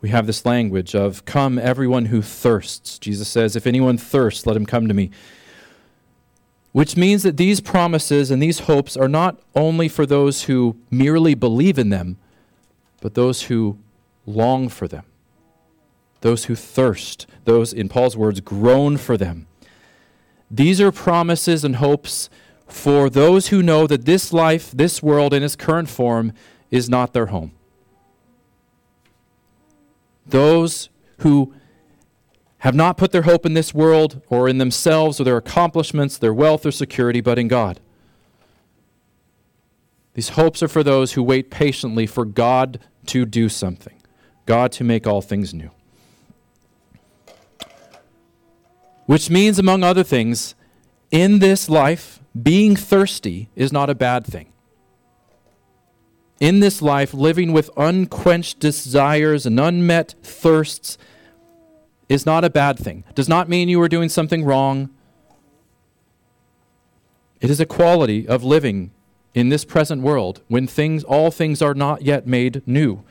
we 0.00 0.08
have 0.08 0.26
this 0.26 0.44
language 0.44 0.96
of, 0.96 1.24
Come, 1.24 1.60
everyone 1.60 2.06
who 2.06 2.22
thirsts. 2.22 2.98
Jesus 2.98 3.28
says, 3.28 3.54
If 3.54 3.68
anyone 3.68 3.98
thirsts, 3.98 4.46
let 4.46 4.56
him 4.56 4.66
come 4.66 4.88
to 4.88 4.94
me. 4.94 5.12
Which 6.72 6.96
means 6.96 7.22
that 7.22 7.36
these 7.36 7.60
promises 7.60 8.30
and 8.30 8.42
these 8.42 8.60
hopes 8.60 8.96
are 8.96 9.08
not 9.08 9.38
only 9.54 9.88
for 9.88 10.06
those 10.06 10.44
who 10.44 10.76
merely 10.90 11.34
believe 11.34 11.78
in 11.78 11.90
them, 11.90 12.16
but 13.00 13.14
those 13.14 13.42
who 13.42 13.78
long 14.24 14.68
for 14.68 14.88
them, 14.88 15.04
those 16.22 16.46
who 16.46 16.54
thirst, 16.54 17.26
those, 17.44 17.72
in 17.72 17.88
Paul's 17.88 18.16
words, 18.16 18.40
groan 18.40 18.96
for 18.96 19.16
them. 19.16 19.46
These 20.50 20.80
are 20.80 20.92
promises 20.92 21.64
and 21.64 21.76
hopes 21.76 22.30
for 22.66 23.10
those 23.10 23.48
who 23.48 23.62
know 23.62 23.86
that 23.86 24.06
this 24.06 24.32
life, 24.32 24.70
this 24.70 25.02
world 25.02 25.34
in 25.34 25.42
its 25.42 25.56
current 25.56 25.90
form, 25.90 26.32
is 26.70 26.88
not 26.88 27.12
their 27.12 27.26
home. 27.26 27.52
Those 30.26 30.88
who 31.18 31.54
have 32.62 32.76
not 32.76 32.96
put 32.96 33.10
their 33.10 33.22
hope 33.22 33.44
in 33.44 33.54
this 33.54 33.74
world 33.74 34.22
or 34.28 34.48
in 34.48 34.58
themselves 34.58 35.20
or 35.20 35.24
their 35.24 35.36
accomplishments, 35.36 36.16
their 36.16 36.32
wealth 36.32 36.64
or 36.64 36.70
security, 36.70 37.20
but 37.20 37.36
in 37.36 37.48
God. 37.48 37.80
These 40.14 40.30
hopes 40.30 40.62
are 40.62 40.68
for 40.68 40.84
those 40.84 41.14
who 41.14 41.24
wait 41.24 41.50
patiently 41.50 42.06
for 42.06 42.24
God 42.24 42.78
to 43.06 43.26
do 43.26 43.48
something, 43.48 44.00
God 44.46 44.70
to 44.72 44.84
make 44.84 45.08
all 45.08 45.20
things 45.20 45.52
new. 45.52 45.72
Which 49.06 49.28
means, 49.28 49.58
among 49.58 49.82
other 49.82 50.04
things, 50.04 50.54
in 51.10 51.40
this 51.40 51.68
life, 51.68 52.20
being 52.40 52.76
thirsty 52.76 53.48
is 53.56 53.72
not 53.72 53.90
a 53.90 53.94
bad 53.96 54.24
thing. 54.24 54.52
In 56.38 56.60
this 56.60 56.80
life, 56.80 57.12
living 57.12 57.52
with 57.52 57.70
unquenched 57.76 58.60
desires 58.60 59.46
and 59.46 59.58
unmet 59.58 60.14
thirsts 60.22 60.96
is 62.12 62.26
not 62.26 62.44
a 62.44 62.50
bad 62.50 62.78
thing. 62.78 63.04
Does 63.14 63.28
not 63.28 63.48
mean 63.48 63.68
you 63.68 63.80
are 63.80 63.88
doing 63.88 64.08
something 64.08 64.44
wrong. 64.44 64.90
It 67.40 67.50
is 67.50 67.60
a 67.60 67.66
quality 67.66 68.26
of 68.26 68.44
living 68.44 68.92
in 69.34 69.48
this 69.48 69.64
present 69.64 70.02
world 70.02 70.42
when 70.48 70.66
things 70.66 71.04
all 71.04 71.30
things 71.30 71.62
are 71.62 71.74
not 71.74 72.02
yet 72.02 72.26
made 72.26 72.62
new. 72.66 73.02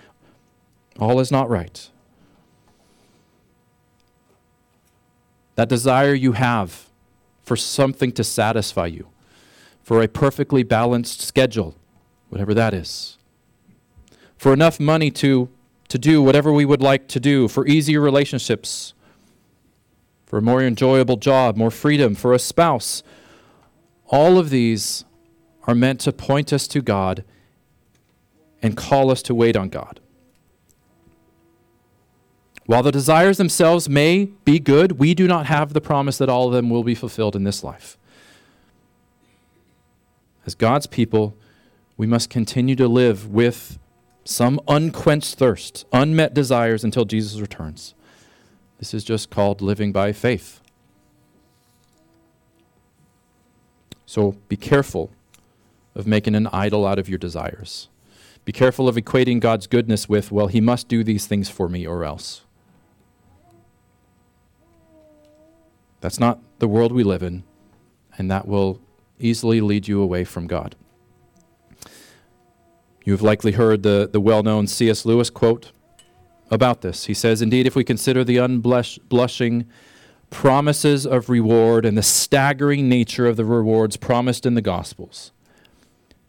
All 0.99 1.19
is 1.19 1.31
not 1.31 1.49
right. 1.49 1.89
That 5.55 5.69
desire 5.69 6.13
you 6.13 6.33
have 6.33 6.87
for 7.43 7.55
something 7.55 8.11
to 8.13 8.23
satisfy 8.23 8.85
you, 8.85 9.07
for 9.83 10.01
a 10.01 10.07
perfectly 10.07 10.63
balanced 10.63 11.21
schedule, 11.21 11.75
whatever 12.29 12.53
that 12.53 12.73
is, 12.73 13.17
for 14.37 14.53
enough 14.53 14.79
money 14.79 15.11
to, 15.11 15.49
to 15.91 15.97
do 15.97 16.21
whatever 16.21 16.53
we 16.53 16.63
would 16.63 16.81
like 16.81 17.09
to 17.09 17.19
do, 17.19 17.49
for 17.49 17.67
easier 17.67 17.99
relationships, 17.99 18.93
for 20.25 20.39
a 20.39 20.41
more 20.41 20.63
enjoyable 20.63 21.17
job, 21.17 21.57
more 21.57 21.69
freedom, 21.69 22.15
for 22.15 22.33
a 22.33 22.39
spouse. 22.39 23.03
All 24.07 24.37
of 24.37 24.51
these 24.51 25.03
are 25.67 25.75
meant 25.75 25.99
to 25.99 26.13
point 26.13 26.53
us 26.53 26.65
to 26.69 26.81
God 26.81 27.25
and 28.61 28.77
call 28.77 29.11
us 29.11 29.21
to 29.23 29.35
wait 29.35 29.57
on 29.57 29.67
God. 29.67 29.99
While 32.67 32.83
the 32.83 32.91
desires 32.93 33.35
themselves 33.35 33.89
may 33.89 34.29
be 34.45 34.59
good, 34.59 34.93
we 34.93 35.13
do 35.13 35.27
not 35.27 35.47
have 35.47 35.73
the 35.73 35.81
promise 35.81 36.17
that 36.19 36.29
all 36.29 36.47
of 36.47 36.53
them 36.53 36.69
will 36.69 36.83
be 36.83 36.95
fulfilled 36.95 37.35
in 37.35 37.43
this 37.43 37.65
life. 37.65 37.97
As 40.45 40.55
God's 40.55 40.87
people, 40.87 41.35
we 41.97 42.07
must 42.07 42.29
continue 42.29 42.77
to 42.77 42.87
live 42.87 43.27
with 43.27 43.77
some 44.23 44.59
unquenched 44.67 45.35
thirst, 45.35 45.85
unmet 45.91 46.33
desires 46.33 46.83
until 46.83 47.05
Jesus 47.05 47.39
returns. 47.39 47.93
This 48.79 48.93
is 48.93 49.03
just 49.03 49.29
called 49.29 49.61
living 49.61 49.91
by 49.91 50.11
faith. 50.11 50.61
So 54.05 54.35
be 54.47 54.57
careful 54.57 55.11
of 55.95 56.07
making 56.07 56.35
an 56.35 56.47
idol 56.47 56.85
out 56.85 56.99
of 56.99 57.07
your 57.07 57.17
desires. 57.17 57.89
Be 58.43 58.51
careful 58.51 58.87
of 58.87 58.95
equating 58.95 59.39
God's 59.39 59.67
goodness 59.67 60.09
with, 60.09 60.31
well, 60.31 60.47
he 60.47 60.61
must 60.61 60.87
do 60.87 61.03
these 61.03 61.27
things 61.27 61.49
for 61.49 61.69
me 61.69 61.85
or 61.85 62.03
else. 62.03 62.41
That's 65.99 66.19
not 66.19 66.39
the 66.59 66.67
world 66.67 66.91
we 66.91 67.03
live 67.03 67.21
in, 67.21 67.43
and 68.17 68.29
that 68.31 68.47
will 68.47 68.81
easily 69.19 69.61
lead 69.61 69.87
you 69.87 70.01
away 70.01 70.23
from 70.23 70.47
God. 70.47 70.75
You've 73.03 73.21
likely 73.21 73.53
heard 73.53 73.83
the, 73.83 74.09
the 74.11 74.21
well 74.21 74.43
known 74.43 74.67
C.S. 74.67 75.05
Lewis 75.05 75.29
quote 75.29 75.71
about 76.51 76.81
this. 76.81 77.05
He 77.05 77.13
says, 77.13 77.41
Indeed, 77.41 77.65
if 77.65 77.75
we 77.75 77.83
consider 77.83 78.23
the 78.23 78.37
unblushing 78.37 79.65
promises 80.29 81.05
of 81.05 81.29
reward 81.29 81.85
and 81.85 81.97
the 81.97 82.03
staggering 82.03 82.87
nature 82.87 83.27
of 83.27 83.37
the 83.37 83.45
rewards 83.45 83.97
promised 83.97 84.45
in 84.45 84.53
the 84.53 84.61
Gospels, 84.61 85.31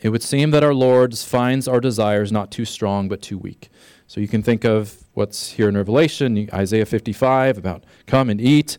it 0.00 0.08
would 0.08 0.22
seem 0.22 0.50
that 0.50 0.64
our 0.64 0.74
Lord 0.74 1.16
finds 1.16 1.68
our 1.68 1.80
desires 1.80 2.32
not 2.32 2.50
too 2.50 2.64
strong 2.64 3.08
but 3.08 3.22
too 3.22 3.38
weak. 3.38 3.68
So 4.06 4.20
you 4.20 4.28
can 4.28 4.42
think 4.42 4.64
of 4.64 5.04
what's 5.14 5.52
here 5.52 5.68
in 5.68 5.76
Revelation, 5.76 6.48
Isaiah 6.52 6.84
55, 6.86 7.56
about 7.58 7.84
come 8.06 8.28
and 8.28 8.40
eat, 8.40 8.78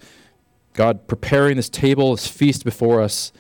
God 0.74 1.08
preparing 1.08 1.56
this 1.56 1.70
table, 1.70 2.12
this 2.12 2.28
feast 2.28 2.66
before 2.66 3.02
us. 3.02 3.32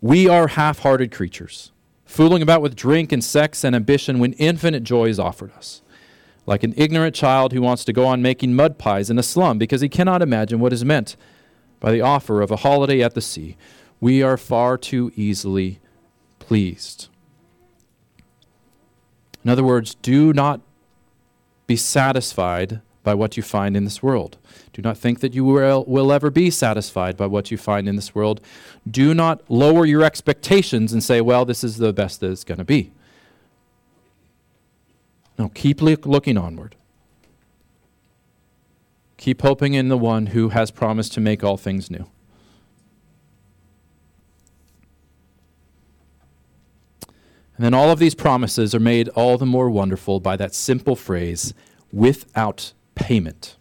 We 0.00 0.28
are 0.28 0.48
half 0.48 0.80
hearted 0.80 1.10
creatures, 1.10 1.72
fooling 2.08 2.40
about 2.40 2.62
with 2.62 2.74
drink 2.74 3.12
and 3.12 3.22
sex 3.22 3.62
and 3.62 3.76
ambition 3.76 4.18
when 4.18 4.32
infinite 4.32 4.82
joy 4.82 5.04
is 5.04 5.20
offered 5.20 5.52
us. 5.52 5.82
Like 6.46 6.64
an 6.64 6.72
ignorant 6.76 7.14
child 7.14 7.52
who 7.52 7.60
wants 7.60 7.84
to 7.84 7.92
go 7.92 8.06
on 8.06 8.22
making 8.22 8.56
mud 8.56 8.78
pies 8.78 9.10
in 9.10 9.18
a 9.18 9.22
slum 9.22 9.58
because 9.58 9.82
he 9.82 9.90
cannot 9.90 10.22
imagine 10.22 10.58
what 10.58 10.72
is 10.72 10.84
meant 10.84 11.16
by 11.80 11.92
the 11.92 12.00
offer 12.00 12.40
of 12.40 12.50
a 12.50 12.56
holiday 12.56 13.02
at 13.02 13.14
the 13.14 13.20
sea. 13.20 13.58
We 14.00 14.22
are 14.22 14.38
far 14.38 14.78
too 14.78 15.12
easily 15.16 15.80
pleased. 16.38 17.08
In 19.44 19.50
other 19.50 19.62
words, 19.62 19.94
do 19.96 20.32
not 20.32 20.62
be 21.66 21.76
satisfied 21.76 22.80
by 23.02 23.14
what 23.14 23.36
you 23.36 23.42
find 23.42 23.76
in 23.76 23.84
this 23.84 24.02
world. 24.02 24.36
Do 24.72 24.82
not 24.82 24.98
think 24.98 25.20
that 25.20 25.34
you 25.34 25.44
will, 25.44 25.84
will 25.86 26.12
ever 26.12 26.30
be 26.30 26.50
satisfied 26.50 27.16
by 27.16 27.26
what 27.26 27.50
you 27.50 27.56
find 27.56 27.88
in 27.88 27.96
this 27.96 28.14
world. 28.14 28.40
Do 28.90 29.14
not 29.14 29.42
lower 29.48 29.86
your 29.86 30.02
expectations 30.02 30.92
and 30.92 31.02
say, 31.02 31.20
well, 31.20 31.44
this 31.44 31.64
is 31.64 31.78
the 31.78 31.92
best 31.92 32.20
that 32.20 32.30
it's 32.30 32.44
going 32.44 32.58
to 32.58 32.64
be. 32.64 32.92
No, 35.38 35.48
keep 35.48 35.80
look, 35.80 36.04
looking 36.04 36.36
onward. 36.36 36.74
Keep 39.16 39.42
hoping 39.42 39.74
in 39.74 39.88
the 39.88 39.98
one 39.98 40.26
who 40.26 40.50
has 40.50 40.70
promised 40.70 41.12
to 41.14 41.20
make 41.20 41.42
all 41.42 41.56
things 41.56 41.90
new. 41.90 42.06
And 47.56 47.64
then 47.64 47.74
all 47.74 47.90
of 47.90 47.98
these 47.98 48.14
promises 48.14 48.72
are 48.74 48.80
made 48.80 49.08
all 49.10 49.36
the 49.36 49.46
more 49.46 49.68
wonderful 49.68 50.20
by 50.20 50.36
that 50.36 50.54
simple 50.54 50.94
phrase, 50.94 51.52
without 51.92 52.72
payment. 52.98 53.56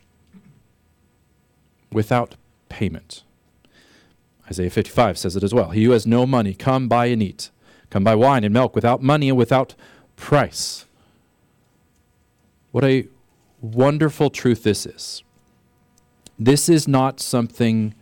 Without 1.92 2.36
payment. 2.70 3.24
Isaiah 4.50 4.70
55 4.70 5.18
says 5.18 5.36
it 5.36 5.44
as 5.44 5.54
well. 5.54 5.72
He 5.72 5.84
who 5.84 5.92
has 5.92 6.08
no 6.08 6.26
money, 6.26 6.54
come 6.54 6.88
buy 6.88 7.08
and 7.08 7.22
eat. 7.22 7.50
Come 7.90 8.04
buy 8.04 8.16
wine 8.16 8.44
and 8.44 8.54
milk 8.54 8.76
without 8.76 9.02
money 9.02 9.30
and 9.30 9.38
without 9.38 9.76
price. 10.16 10.86
What 12.72 12.84
a 12.84 13.08
wonderful 13.62 14.30
truth 14.30 14.64
this 14.64 14.86
is. 14.86 15.24
This 16.38 16.70
is 16.70 16.88
not 16.88 17.20
something 17.20 17.96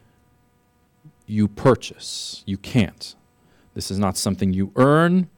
you 1.27 1.47
purchase. 1.47 2.43
You 2.45 2.57
can't. 2.57 3.15
This 3.73 3.89
is 3.89 3.99
not 3.99 4.17
something 4.17 4.53
you 4.53 4.71
earn. 4.75 5.29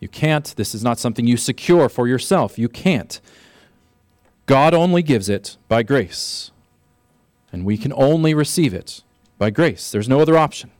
You 0.00 0.08
can't. 0.08 0.54
This 0.56 0.74
is 0.74 0.82
not 0.82 0.98
something 0.98 1.26
you 1.26 1.36
secure 1.36 1.88
for 1.88 2.08
yourself. 2.08 2.58
You 2.58 2.68
can't. 2.68 3.20
God 4.46 4.74
only 4.74 5.02
gives 5.02 5.28
it 5.28 5.56
by 5.68 5.82
grace. 5.82 6.50
And 7.52 7.64
we 7.64 7.78
can 7.78 7.92
only 7.94 8.34
receive 8.34 8.74
it 8.74 9.02
by 9.38 9.50
grace. 9.50 9.90
There's 9.90 10.08
no 10.08 10.20
other 10.20 10.36
option. 10.36 10.70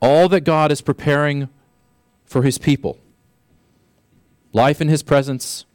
All 0.00 0.28
that 0.28 0.42
God 0.42 0.70
is 0.70 0.80
preparing 0.80 1.48
for 2.24 2.42
his 2.42 2.58
people 2.58 2.98
life 4.52 4.80
in 4.80 4.88
his 4.88 5.02
presence, 5.02 5.66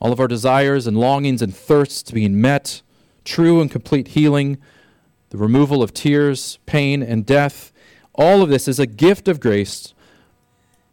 all 0.00 0.12
of 0.12 0.20
our 0.20 0.28
desires 0.28 0.86
and 0.86 0.98
longings 0.98 1.40
and 1.40 1.54
thirsts 1.54 2.10
being 2.10 2.40
met, 2.40 2.82
true 3.24 3.60
and 3.60 3.70
complete 3.70 4.08
healing, 4.08 4.58
the 5.30 5.38
removal 5.38 5.82
of 5.82 5.94
tears, 5.94 6.58
pain, 6.66 7.02
and 7.02 7.24
death. 7.24 7.72
All 8.14 8.42
of 8.42 8.48
this 8.48 8.66
is 8.66 8.78
a 8.78 8.86
gift 8.86 9.28
of 9.28 9.40
grace 9.40 9.94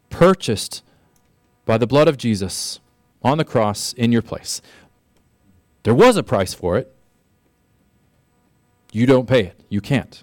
purchased 0.08 0.82
by 1.64 1.78
the 1.78 1.86
blood 1.86 2.08
of 2.08 2.16
Jesus 2.16 2.80
on 3.26 3.38
the 3.38 3.44
cross 3.44 3.92
in 3.94 4.12
your 4.12 4.22
place. 4.22 4.62
There 5.82 5.94
was 5.94 6.16
a 6.16 6.22
price 6.22 6.54
for 6.54 6.78
it. 6.78 6.94
You 8.92 9.04
don't 9.04 9.28
pay 9.28 9.44
it. 9.46 9.60
You 9.68 9.80
can't. 9.80 10.22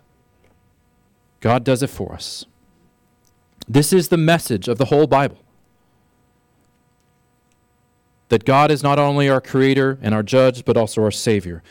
God 1.42 1.66
does 1.66 1.84
it 1.84 1.90
for 1.90 2.14
us. 2.14 2.46
This 3.68 3.92
is 3.92 4.08
the 4.08 4.18
message 4.18 4.70
of 4.70 4.78
the 4.78 4.86
whole 4.86 5.06
Bible. 5.06 5.38
That 8.30 8.46
God 8.46 8.72
is 8.72 8.82
not 8.82 8.98
only 8.98 9.30
our 9.30 9.42
creator 9.42 10.00
and 10.02 10.16
our 10.16 10.24
judge, 10.24 10.64
but 10.64 10.78
also 10.78 11.04
our 11.04 11.12
Savior. 11.12 11.62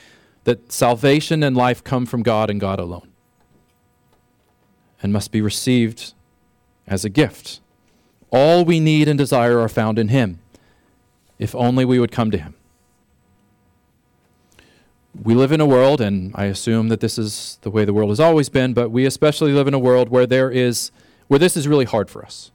That 0.45 0.71
salvation 0.71 1.43
and 1.43 1.57
life 1.57 1.83
come 1.83 2.05
from 2.05 2.23
God 2.23 2.51
and 2.51 2.61
God 2.61 2.79
alone 2.79 3.09
and 5.03 5.13
must 5.13 5.33
be 5.33 5.41
received 5.41 6.13
as 6.87 7.05
a 7.05 7.09
gift. 7.09 7.61
All 8.31 8.65
we 8.65 8.81
need 8.81 9.09
and 9.09 9.19
desire 9.19 9.59
are 9.59 9.69
found 9.69 9.99
in 9.99 10.09
Him, 10.09 10.39
if 11.43 11.57
only 11.57 11.85
we 11.85 11.99
would 11.99 12.13
come 12.13 12.31
to 12.31 12.39
Him. 12.39 12.55
We 15.21 15.35
live 15.35 15.51
in 15.51 15.61
a 15.61 15.67
world, 15.67 16.01
and 16.01 16.33
I 16.37 16.45
assume 16.45 16.89
that 16.89 17.01
this 17.01 17.19
is 17.19 17.59
the 17.63 17.71
way 17.71 17.85
the 17.85 17.93
world 17.93 18.11
has 18.11 18.21
always 18.21 18.49
been, 18.49 18.73
but 18.73 18.91
we 18.91 19.05
especially 19.05 19.53
live 19.53 19.67
in 19.67 19.75
a 19.75 19.79
world 19.79 20.09
where 20.09 20.27
there 20.27 20.51
is 20.51 20.93
where 21.27 21.41
this 21.41 21.57
is 21.57 21.67
really 21.67 21.85
hard 21.85 22.09
for 22.09 22.25
us. 22.25 22.51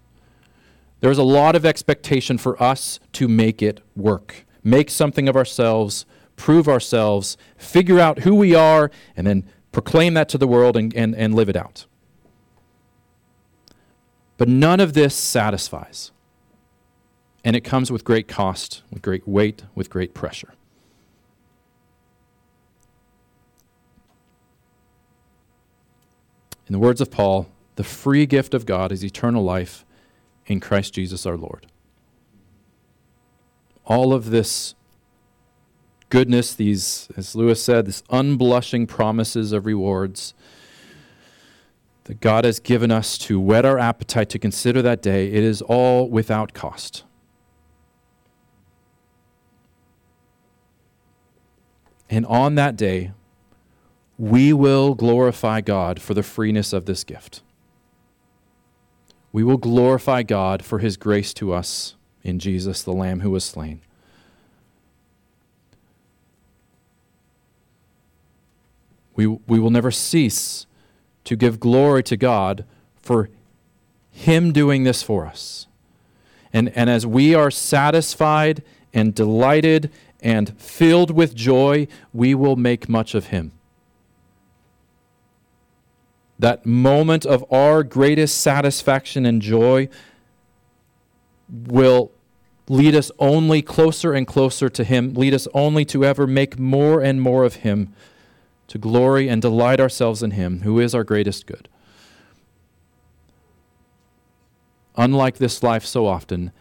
There's 1.01 1.17
a 1.17 1.23
lot 1.23 1.55
of 1.55 1.65
expectation 1.65 2.37
for 2.37 2.61
us 2.63 2.99
to 3.13 3.27
make 3.27 3.61
it 3.61 3.81
work, 3.95 4.45
make 4.63 4.89
something 4.89 5.27
of 5.27 5.35
ourselves, 5.35 6.05
prove 6.35 6.67
ourselves, 6.67 7.37
figure 7.57 7.99
out 7.99 8.19
who 8.19 8.35
we 8.35 8.55
are, 8.55 8.89
and 9.15 9.27
then 9.27 9.43
proclaim 9.71 10.13
that 10.13 10.29
to 10.29 10.37
the 10.37 10.47
world 10.47 10.77
and, 10.77 10.95
and, 10.95 11.13
and 11.15 11.35
live 11.35 11.49
it 11.49 11.55
out. 11.55 11.85
But 14.37 14.47
none 14.47 14.79
of 14.79 14.93
this 14.93 15.15
satisfies. 15.15 16.11
And 17.47 17.55
it 17.55 17.61
comes 17.61 17.89
with 17.89 18.03
great 18.03 18.27
cost, 18.27 18.81
with 18.91 19.01
great 19.01 19.25
weight, 19.25 19.63
with 19.73 19.89
great 19.89 20.13
pressure. 20.13 20.53
In 26.67 26.73
the 26.73 26.77
words 26.77 26.99
of 26.99 27.09
Paul, 27.09 27.47
the 27.77 27.85
free 27.85 28.25
gift 28.25 28.53
of 28.53 28.65
God 28.65 28.91
is 28.91 29.01
eternal 29.01 29.45
life 29.45 29.85
in 30.47 30.59
Christ 30.59 30.93
Jesus 30.93 31.25
our 31.25 31.37
Lord. 31.37 31.67
All 33.85 34.11
of 34.11 34.29
this 34.29 34.75
goodness, 36.09 36.53
these, 36.53 37.07
as 37.15 37.33
Lewis 37.33 37.63
said, 37.63 37.85
these 37.85 38.03
unblushing 38.09 38.87
promises 38.87 39.53
of 39.53 39.65
rewards 39.65 40.33
that 42.03 42.19
God 42.19 42.43
has 42.43 42.59
given 42.59 42.91
us 42.91 43.17
to 43.19 43.39
whet 43.39 43.63
our 43.63 43.79
appetite 43.79 44.27
to 44.31 44.37
consider 44.37 44.81
that 44.81 45.01
day, 45.01 45.27
it 45.27 45.45
is 45.45 45.61
all 45.61 46.09
without 46.09 46.53
cost. 46.53 47.05
And 52.09 52.25
on 52.25 52.55
that 52.55 52.75
day, 52.75 53.11
we 54.17 54.53
will 54.53 54.95
glorify 54.95 55.61
God 55.61 56.01
for 56.01 56.13
the 56.13 56.23
freeness 56.23 56.73
of 56.73 56.85
this 56.85 57.03
gift. 57.03 57.41
We 59.31 59.43
will 59.43 59.57
glorify 59.57 60.23
God 60.23 60.63
for 60.63 60.79
his 60.79 60.97
grace 60.97 61.33
to 61.35 61.53
us 61.53 61.95
in 62.23 62.39
Jesus, 62.39 62.81
the 62.81 62.93
Lamb 62.93 63.19
who 63.19 63.31
was 63.31 63.43
slain. 63.43 63.81
We, 69.15 69.27
we 69.27 69.59
will 69.59 69.71
never 69.71 69.91
cease 69.91 70.65
to 71.23 71.35
give 71.35 71.59
glory 71.59 72.03
to 72.03 72.15
God 72.15 72.65
for 73.01 73.29
him 74.11 74.51
doing 74.51 74.83
this 74.83 75.03
for 75.03 75.25
us. 75.25 75.67
And, 76.53 76.69
and 76.69 76.89
as 76.89 77.05
we 77.05 77.35
are 77.35 77.51
satisfied 77.51 78.63
and 78.93 79.13
delighted 79.13 79.91
and 80.21 80.59
filled 80.59 81.11
with 81.11 81.35
joy, 81.35 81.87
we 82.13 82.33
will 82.33 82.55
make 82.55 82.89
much 82.89 83.13
of 83.13 83.27
him 83.27 83.51
that 86.39 86.65
moment 86.65 87.25
of 87.25 87.43
our 87.51 87.83
greatest 87.83 88.39
satisfaction 88.39 89.25
and 89.25 89.41
joy 89.41 89.89
will 91.49 92.11
lead 92.67 92.93
us 92.95 93.09
only 93.17 93.61
closer 93.61 94.13
and 94.13 94.27
closer 94.27 94.69
to 94.69 94.83
Him, 94.83 95.13
lead 95.13 95.33
us 95.33 95.47
only 95.53 95.85
to 95.85 96.03
ever 96.05 96.27
make 96.27 96.59
more 96.59 97.01
and 97.01 97.21
more 97.21 97.43
of 97.43 97.57
Him, 97.57 97.93
to 98.67 98.77
glory 98.77 99.29
and 99.29 99.41
delight 99.41 99.79
ourselves 99.79 100.21
in 100.21 100.31
Him, 100.31 100.61
who 100.61 100.79
is 100.79 100.93
our 100.93 101.03
greatest 101.03 101.47
good. 101.47 101.69
Unlike 104.95 105.37
this 105.37 105.63
life 105.63 105.85
so 105.85 106.05
often, 106.05 106.51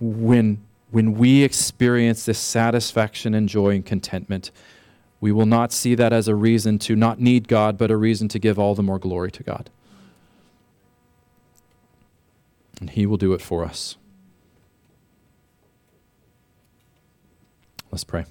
when, 0.00 0.62
when 0.92 1.14
we 1.14 1.42
experience 1.42 2.26
this 2.26 2.38
satisfaction 2.38 3.34
and 3.34 3.48
joy 3.48 3.70
and 3.70 3.84
contentment, 3.84 4.50
we 5.22 5.32
will 5.32 5.46
not 5.46 5.72
see 5.72 5.94
that 5.94 6.12
as 6.12 6.28
a 6.28 6.34
reason 6.34 6.78
to 6.80 6.94
not 6.94 7.18
need 7.18 7.48
God, 7.48 7.78
but 7.78 7.90
a 7.90 7.96
reason 7.96 8.28
to 8.28 8.38
give 8.38 8.58
all 8.58 8.74
the 8.74 8.82
more 8.82 8.98
glory 8.98 9.30
to 9.32 9.42
God. 9.42 9.70
And 12.78 12.90
He 12.90 13.06
will 13.06 13.16
do 13.16 13.32
it 13.32 13.40
for 13.40 13.64
us. 13.64 13.96
Let's 17.90 18.04
pray. 18.04 18.26